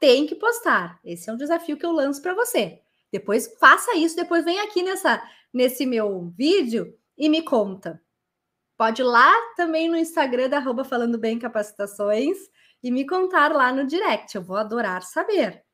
tem 0.00 0.26
que 0.26 0.34
postar. 0.34 1.00
Esse 1.04 1.28
é 1.28 1.32
um 1.32 1.36
desafio 1.36 1.76
que 1.76 1.84
eu 1.84 1.92
lanço 1.92 2.22
para 2.22 2.34
você. 2.34 2.80
Depois 3.10 3.52
faça 3.58 3.96
isso, 3.96 4.14
depois 4.14 4.44
vem 4.44 4.60
aqui 4.60 4.82
nessa 4.82 5.22
nesse 5.52 5.86
meu 5.86 6.30
vídeo 6.36 6.94
e 7.16 7.30
me 7.30 7.42
conta. 7.42 8.00
Pode 8.76 9.00
ir 9.00 9.06
lá 9.06 9.32
também 9.56 9.88
no 9.88 9.96
Instagram 9.96 10.50
da 10.50 10.84
falando 10.84 11.16
bem 11.16 11.38
capacitações 11.38 12.36
e 12.82 12.90
me 12.90 13.06
contar 13.06 13.52
lá 13.52 13.72
no 13.72 13.86
direct. 13.86 14.36
Eu 14.36 14.42
vou 14.42 14.58
adorar 14.58 15.02
saber. 15.02 15.65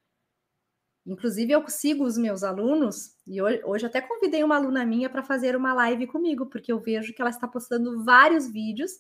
Inclusive, 1.05 1.53
eu 1.53 1.69
sigo 1.69 2.05
os 2.05 2.17
meus 2.17 2.45
alunos 2.45 3.17
e 3.27 3.43
hoje, 3.43 3.85
até 3.85 4.01
convidei 4.01 4.45
uma 4.45 4.57
aluna 4.57 4.85
minha 4.87 5.11
para 5.11 5.23
fazer 5.23 5.57
uma 5.57 5.75
live 5.75 6.07
comigo, 6.07 6.47
porque 6.47 6.71
eu 6.71 6.79
vejo 6.79 7.13
que 7.13 7.21
ela 7.21 7.31
está 7.31 7.49
postando 7.49 8.05
vários 8.05 8.49
vídeos 8.49 8.93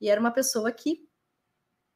e 0.00 0.10
era 0.10 0.20
uma 0.20 0.30
pessoa 0.30 0.70
que 0.70 1.08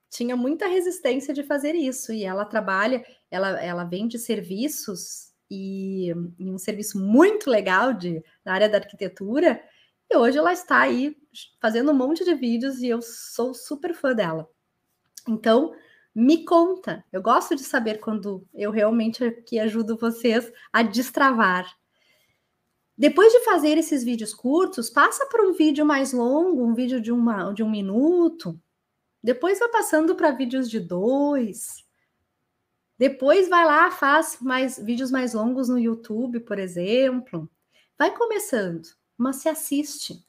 tinha 0.09 0.37
muita 0.37 0.67
resistência 0.67 1.35
de 1.35 1.43
fazer 1.43 1.75
isso. 1.75 2.13
E 2.13 2.25
ela 2.25 2.45
trabalha, 2.45 3.05
ela, 3.31 3.61
ela 3.63 3.85
vende 3.85 4.19
serviços 4.19 5.33
e, 5.51 6.09
e 6.39 6.51
um 6.51 6.59
serviço 6.59 6.99
muito 6.99 7.51
legal 7.51 7.93
de, 7.93 8.23
na 8.45 8.55
área 8.55 8.69
da 8.69 8.79
arquitetura. 8.79 9.63
E 10.11 10.17
hoje 10.17 10.39
ela 10.39 10.53
está 10.53 10.81
aí 10.81 11.17
fazendo 11.61 11.91
um 11.91 11.95
monte 11.95 12.25
de 12.25 12.35
vídeos 12.35 12.81
e 12.81 12.89
eu 12.89 13.03
sou 13.03 13.53
super 13.55 13.95
fã 13.95 14.15
dela. 14.15 14.49
Então, 15.29 15.75
me 16.15 16.45
conta. 16.45 17.05
Eu 17.13 17.23
gosto 17.23 17.57
de 17.57 17.63
saber 17.63 17.99
quando 17.99 18.47
eu 18.55 18.71
realmente 18.71 19.25
aqui 19.25 19.59
ajudo 19.59 19.97
vocês 19.97 20.53
a 20.73 20.83
destravar. 20.83 21.67
Depois 22.97 23.33
de 23.33 23.41
fazer 23.41 23.79
esses 23.79 24.05
vídeos 24.05 24.35
curtos, 24.35 24.91
passa 24.91 25.27
para 25.27 25.43
um 25.47 25.53
vídeo 25.53 25.85
mais 25.85 26.13
longo, 26.13 26.65
um 26.65 26.75
vídeo 26.75 27.01
de, 27.01 27.11
uma, 27.11 27.53
de 27.53 27.63
um 27.63 27.71
minuto. 27.71 28.61
Depois 29.23 29.59
vai 29.59 29.69
passando 29.71 30.15
para 30.15 30.31
vídeos 30.31 30.69
de 30.69 30.79
dois. 30.79 31.85
Depois 32.99 33.49
vai 33.49 33.65
lá, 33.65 33.91
faz 33.91 34.39
mais 34.41 34.79
vídeos 34.79 35.11
mais 35.11 35.33
longos 35.33 35.69
no 35.69 35.79
YouTube, 35.79 36.41
por 36.41 36.59
exemplo. 36.59 37.51
Vai 37.99 38.15
começando, 38.15 38.87
mas 39.17 39.37
se 39.37 39.49
assiste. 39.49 40.25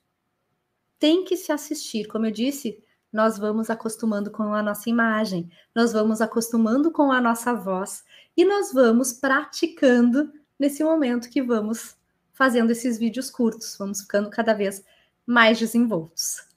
Tem 0.98 1.24
que 1.24 1.36
se 1.36 1.52
assistir. 1.52 2.08
Como 2.08 2.26
eu 2.26 2.32
disse, 2.32 2.82
nós 3.14 3.38
vamos 3.38 3.70
acostumando 3.70 4.32
com 4.32 4.54
a 4.56 4.64
nossa 4.64 4.90
imagem, 4.90 5.50
nós 5.76 5.94
vamos 5.94 6.20
acostumando 6.20 6.92
com 6.92 7.12
a 7.12 7.22
nossa 7.22 7.54
voz 7.54 8.04
e 8.36 8.44
nós 8.44 8.74
vamos 8.74 9.14
praticando 9.14 10.34
nesse 10.60 10.84
momento 10.84 11.30
que 11.30 11.42
vamos 11.42 11.96
fazendo 12.34 12.72
esses 12.72 12.98
vídeos 12.98 13.30
curtos, 13.30 13.78
vamos 13.78 14.02
ficando 14.02 14.32
cada 14.32 14.56
vez 14.56 14.84
mais 15.26 15.60
desenvoltos. 15.60 16.48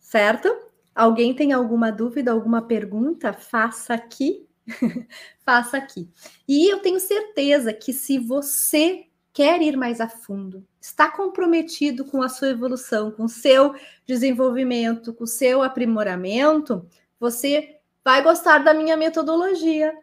Certo? 0.00 0.48
Alguém 0.92 1.32
tem 1.32 1.52
alguma 1.52 1.92
dúvida, 1.92 2.32
alguma 2.32 2.62
pergunta? 2.62 3.32
Faça 3.32 3.94
aqui. 3.94 4.48
Faça 5.46 5.76
aqui. 5.76 6.10
E 6.48 6.70
eu 6.70 6.80
tenho 6.80 6.98
certeza 6.98 7.72
que 7.72 7.92
se 7.92 8.18
você 8.18 9.06
quer 9.32 9.62
ir 9.62 9.76
mais 9.76 10.00
a 10.00 10.08
fundo, 10.08 10.66
está 10.80 11.10
comprometido 11.10 12.04
com 12.04 12.22
a 12.22 12.28
sua 12.28 12.48
evolução, 12.48 13.10
com 13.10 13.24
o 13.24 13.28
seu 13.28 13.74
desenvolvimento, 14.06 15.12
com 15.12 15.24
o 15.24 15.26
seu 15.26 15.62
aprimoramento, 15.62 16.86
você 17.18 17.76
vai 18.02 18.22
gostar 18.22 18.58
da 18.58 18.72
minha 18.72 18.96
metodologia, 18.96 19.94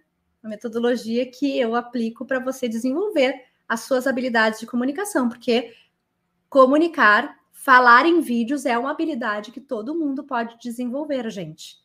a 0.43 0.47
metodologia 0.47 1.29
que 1.29 1.57
eu 1.59 1.75
aplico 1.75 2.25
para 2.25 2.39
você 2.39 2.69
desenvolver 2.69 3.43
as 3.67 3.81
suas 3.81 4.05
habilidades 4.05 4.59
de 4.59 4.67
comunicação, 4.67 5.27
porque 5.27 5.73
comunicar, 6.47 7.37
falar 7.51 8.05
em 8.05 8.21
vídeos 8.21 8.65
é 8.65 8.77
uma 8.77 8.91
habilidade 8.91 9.51
que 9.51 9.59
todo 9.59 9.97
mundo 9.97 10.23
pode 10.23 10.57
desenvolver, 10.59 11.29
gente. 11.31 11.75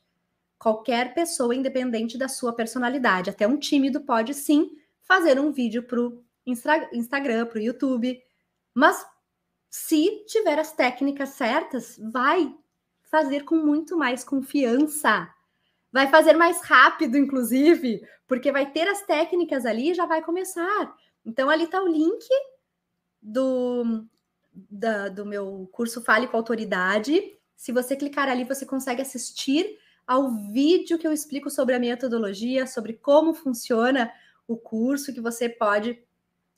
Qualquer 0.58 1.14
pessoa, 1.14 1.56
independente 1.56 2.16
da 2.16 2.28
sua 2.28 2.52
personalidade, 2.52 3.30
até 3.30 3.48
um 3.48 3.56
tímido 3.56 4.02
pode 4.02 4.32
sim 4.34 4.70
fazer 5.00 5.40
um 5.40 5.50
vídeo 5.50 5.82
para 5.82 6.00
o 6.00 6.22
Instagram, 6.46 7.46
para 7.46 7.58
o 7.58 7.62
YouTube. 7.62 8.22
Mas 8.74 9.04
se 9.70 10.24
tiver 10.26 10.58
as 10.58 10.72
técnicas 10.72 11.30
certas, 11.30 11.98
vai 11.98 12.54
fazer 13.04 13.44
com 13.44 13.56
muito 13.56 13.96
mais 13.96 14.24
confiança. 14.24 15.28
Vai 15.92 16.08
fazer 16.08 16.34
mais 16.34 16.62
rápido, 16.62 17.16
inclusive, 17.18 18.06
porque 18.26 18.50
vai 18.50 18.70
ter 18.70 18.88
as 18.88 19.02
técnicas 19.02 19.66
ali 19.66 19.90
e 19.90 19.94
já 19.94 20.06
vai 20.06 20.22
começar. 20.22 20.94
Então, 21.24 21.50
ali 21.50 21.64
está 21.64 21.82
o 21.82 21.86
link 21.86 22.26
do, 23.20 24.04
da, 24.70 25.08
do 25.08 25.24
meu 25.24 25.68
curso 25.72 26.02
Fale 26.02 26.26
com 26.26 26.36
Autoridade. 26.36 27.20
Se 27.54 27.72
você 27.72 27.94
clicar 27.94 28.28
ali, 28.28 28.44
você 28.44 28.66
consegue 28.66 29.02
assistir 29.02 29.78
ao 30.06 30.30
vídeo 30.30 30.98
que 30.98 31.06
eu 31.06 31.12
explico 31.12 31.48
sobre 31.48 31.74
a 31.74 31.78
metodologia, 31.78 32.66
sobre 32.66 32.94
como 32.94 33.34
funciona 33.34 34.12
o 34.48 34.56
curso, 34.56 35.12
que 35.12 35.20
você 35.20 35.48
pode 35.48 36.02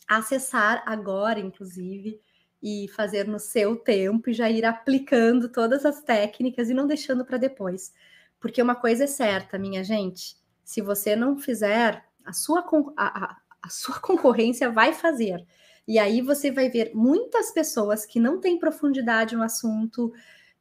acessar 0.06 0.82
agora, 0.86 1.40
inclusive, 1.40 2.20
e 2.62 2.88
fazer 2.88 3.26
no 3.26 3.38
seu 3.38 3.76
tempo 3.76 4.30
e 4.30 4.32
já 4.32 4.50
ir 4.50 4.64
aplicando 4.64 5.50
todas 5.50 5.84
as 5.84 6.00
técnicas 6.00 6.70
e 6.70 6.74
não 6.74 6.86
deixando 6.86 7.24
para 7.24 7.36
depois. 7.36 7.92
Porque 8.40 8.62
uma 8.62 8.74
coisa 8.74 9.04
é 9.04 9.06
certa, 9.06 9.58
minha 9.58 9.84
gente, 9.84 10.36
se 10.64 10.80
você 10.80 11.14
não 11.14 11.38
fizer, 11.38 12.04
a 12.24 12.32
sua, 12.32 12.64
a, 12.96 13.36
a, 13.62 13.68
sua 13.68 13.98
concorrência 14.00 14.70
vai 14.70 14.92
fazer. 14.92 15.46
E 15.86 15.98
aí 15.98 16.22
você 16.22 16.50
vai 16.50 16.70
ver 16.70 16.92
muitas 16.94 17.52
pessoas 17.52 18.06
que 18.06 18.18
não 18.18 18.40
têm 18.40 18.58
profundidade 18.58 19.36
no 19.36 19.42
assunto, 19.42 20.12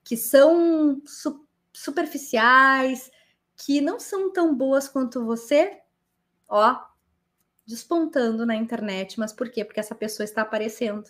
que 0.04 0.18
são 0.18 1.02
su 1.06 1.42
superficiais, 1.76 3.10
que 3.56 3.82
não 3.82 4.00
são 4.00 4.32
tão 4.32 4.54
boas 4.56 4.88
quanto 4.88 5.26
você, 5.26 5.80
ó, 6.48 6.80
despontando 7.66 8.46
na 8.46 8.56
internet. 8.56 9.20
Mas 9.20 9.34
por 9.34 9.50
quê? 9.50 9.64
Porque 9.64 9.80
essa 9.80 9.96
pessoa 9.96 10.24
está 10.24 10.42
aparecendo. 10.42 11.10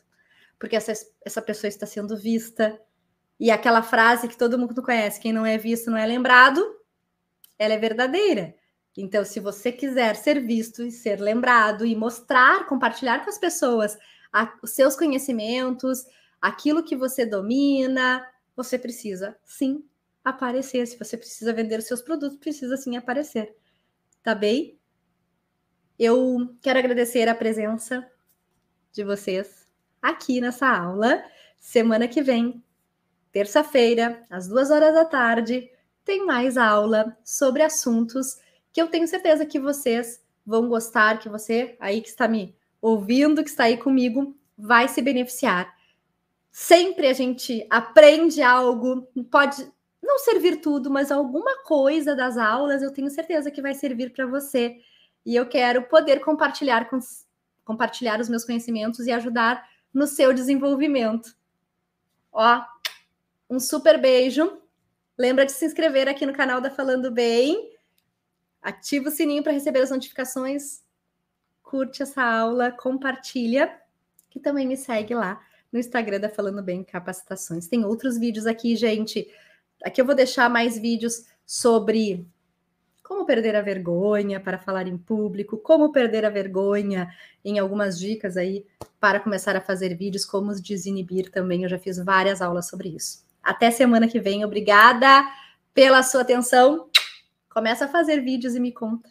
Porque 0.60 0.76
essa, 0.76 0.94
essa 1.26 1.42
pessoa 1.42 1.68
está 1.68 1.86
sendo 1.86 2.18
vista. 2.18 2.80
E 3.40 3.52
aquela 3.52 3.82
frase 3.82 4.28
que 4.28 4.38
todo 4.38 4.58
mundo 4.58 4.82
conhece: 4.82 5.20
quem 5.20 5.34
não 5.34 5.46
é 5.46 5.58
visto 5.58 5.92
não 5.92 5.98
é 5.98 6.06
lembrado, 6.06 6.64
ela 7.58 7.74
é 7.74 7.78
verdadeira. 7.78 8.56
Então, 8.96 9.26
se 9.26 9.40
você 9.40 9.72
quiser 9.72 10.16
ser 10.16 10.40
visto 10.40 10.84
e 10.84 10.92
ser 10.92 11.20
lembrado 11.20 11.86
e 11.86 11.96
mostrar, 11.96 12.68
compartilhar 12.68 13.24
com 13.24 13.30
as 13.30 13.40
pessoas 13.40 13.98
a, 14.32 14.54
os 14.62 14.72
seus 14.72 14.96
conhecimentos, 14.96 16.06
aquilo 16.40 16.84
que 16.84 16.96
você 16.96 17.26
domina, 17.26 18.26
você 18.56 18.78
precisa 18.78 19.36
sim 19.44 19.84
aparecer. 20.24 20.86
Se 20.88 20.98
você 20.98 21.18
precisa 21.18 21.52
vender 21.54 21.80
os 21.80 21.86
seus 21.86 22.02
produtos, 22.02 22.38
precisa 22.38 22.78
sim 22.78 22.96
aparecer. 22.96 23.56
Tá 24.22 24.36
bem? 24.36 24.80
Eu 25.98 26.56
quero 26.60 26.80
agradecer 26.80 27.30
a 27.30 27.36
presença 27.36 28.10
de 28.92 29.04
vocês 29.04 29.68
aqui 30.02 30.42
nessa 30.42 30.68
aula. 30.68 31.24
Semana 31.60 32.08
que 32.08 32.22
vem, 32.22 32.64
terça-feira, 33.32 34.26
às 34.28 34.48
duas 34.48 34.72
horas 34.72 34.94
da 34.94 35.06
tarde, 35.06 35.70
tem 36.04 36.26
mais 36.26 36.58
aula 36.58 37.16
sobre 37.24 37.62
assuntos 37.62 38.40
que 38.72 38.82
eu 38.82 38.88
tenho 38.88 39.08
certeza 39.08 39.46
que 39.46 39.60
vocês 39.60 40.20
vão 40.44 40.68
gostar, 40.68 41.20
que 41.20 41.30
você 41.30 41.78
aí 41.80 42.02
que 42.02 42.10
está 42.10 42.28
me 42.28 42.56
ouvindo, 42.82 43.44
que 43.44 43.50
está 43.50 43.66
aí 43.66 43.78
comigo, 43.78 44.36
vai 44.58 44.88
se 44.88 45.00
beneficiar. 45.00 45.72
Sempre 46.52 47.08
a 47.08 47.14
gente 47.14 47.66
aprende 47.70 48.42
algo, 48.42 49.08
pode 49.30 49.72
não 50.02 50.18
servir 50.20 50.58
tudo, 50.60 50.90
mas 50.90 51.12
alguma 51.12 51.64
coisa 51.64 52.16
das 52.16 52.36
aulas 52.36 52.82
eu 52.82 52.92
tenho 52.92 53.10
certeza 53.12 53.52
que 53.52 53.62
vai 53.62 53.76
servir 53.76 54.12
para 54.12 54.26
você 54.26 54.82
e 55.26 55.36
eu 55.36 55.48
quero 55.48 55.84
poder 55.84 56.20
compartilhar 56.20 56.90
com 56.90 57.00
compartilhar 57.64 58.20
os 58.20 58.28
meus 58.28 58.44
conhecimentos 58.44 59.08
e 59.08 59.12
ajudar 59.12 59.66
no 59.94 60.06
seu 60.06 60.34
desenvolvimento. 60.34 61.34
Ó, 62.32 62.62
um 63.50 63.60
super 63.60 64.00
beijo. 64.00 64.62
Lembra 65.18 65.46
de 65.46 65.54
se 65.54 65.66
inscrever 65.66 66.10
aqui 66.10 66.26
no 66.26 66.34
canal 66.34 66.60
da 66.60 66.70
Falando 66.70 67.12
Bem. 67.12 67.72
Ativa 68.62 69.10
o 69.10 69.12
sininho 69.12 69.44
para 69.44 69.52
receber 69.52 69.82
as 69.82 69.92
notificações. 69.92 70.84
Curte 71.62 72.04
essa 72.04 72.22
aula, 72.22 72.72
compartilha, 72.72 73.80
que 74.30 74.40
também 74.40 74.68
me 74.68 74.76
segue 74.76 75.14
lá 75.14 75.42
no 75.72 75.80
Instagram 75.80 76.20
da 76.20 76.30
Falando 76.30 76.62
Bem 76.62 76.84
Capacitações. 76.84 77.68
Tem 77.68 77.86
outros 77.86 78.18
vídeos 78.18 78.46
aqui, 78.46 78.76
gente. 78.76 79.28
Aqui 79.84 80.02
eu 80.02 80.06
vou 80.06 80.16
deixar 80.16 80.50
mais 80.50 80.78
vídeos 80.78 81.26
sobre 81.46 82.28
como 83.04 83.26
perder 83.26 83.56
a 83.56 83.62
vergonha 83.62 84.40
para 84.40 84.58
falar 84.58 84.88
em 84.88 84.98
público, 84.98 85.58
como 85.58 85.92
perder 85.92 86.26
a 86.26 86.30
vergonha, 86.30 87.14
em 87.44 87.60
algumas 87.60 88.00
dicas 88.00 88.38
aí 88.38 88.66
para 89.00 89.20
começar 89.20 89.56
a 89.58 89.62
fazer 89.62 89.94
vídeos, 89.96 90.26
como 90.26 90.54
desinibir 90.56 91.30
também. 91.30 91.64
Eu 91.64 91.70
já 91.70 91.78
fiz 91.78 91.98
várias 91.98 92.42
aulas 92.42 92.68
sobre 92.68 92.96
isso. 92.96 93.26
Até 93.44 93.70
semana 93.70 94.08
que 94.08 94.22
vem. 94.22 94.46
Obrigada 94.46 95.30
pela 95.74 96.02
sua 96.02 96.22
atenção. 96.22 96.88
Começa 97.50 97.86
a 97.86 97.90
fazer 97.90 98.22
vídeos 98.22 98.56
e 98.56 98.60
me 98.60 98.72
conta. 98.72 99.10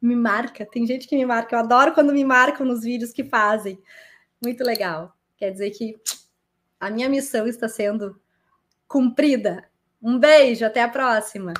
Me 0.00 0.16
marca. 0.16 0.64
Tem 0.64 0.86
gente 0.86 1.06
que 1.06 1.16
me 1.16 1.26
marca. 1.26 1.54
Eu 1.54 1.60
adoro 1.60 1.92
quando 1.92 2.14
me 2.14 2.24
marcam 2.24 2.66
nos 2.66 2.82
vídeos 2.82 3.12
que 3.12 3.24
fazem. 3.24 3.78
Muito 4.42 4.64
legal. 4.64 5.14
Quer 5.36 5.50
dizer 5.50 5.70
que 5.70 6.00
a 6.80 6.90
minha 6.90 7.10
missão 7.10 7.46
está 7.46 7.68
sendo 7.68 8.18
cumprida. 8.88 9.64
Um 10.02 10.18
beijo, 10.18 10.64
até 10.64 10.82
a 10.82 10.88
próxima. 10.88 11.52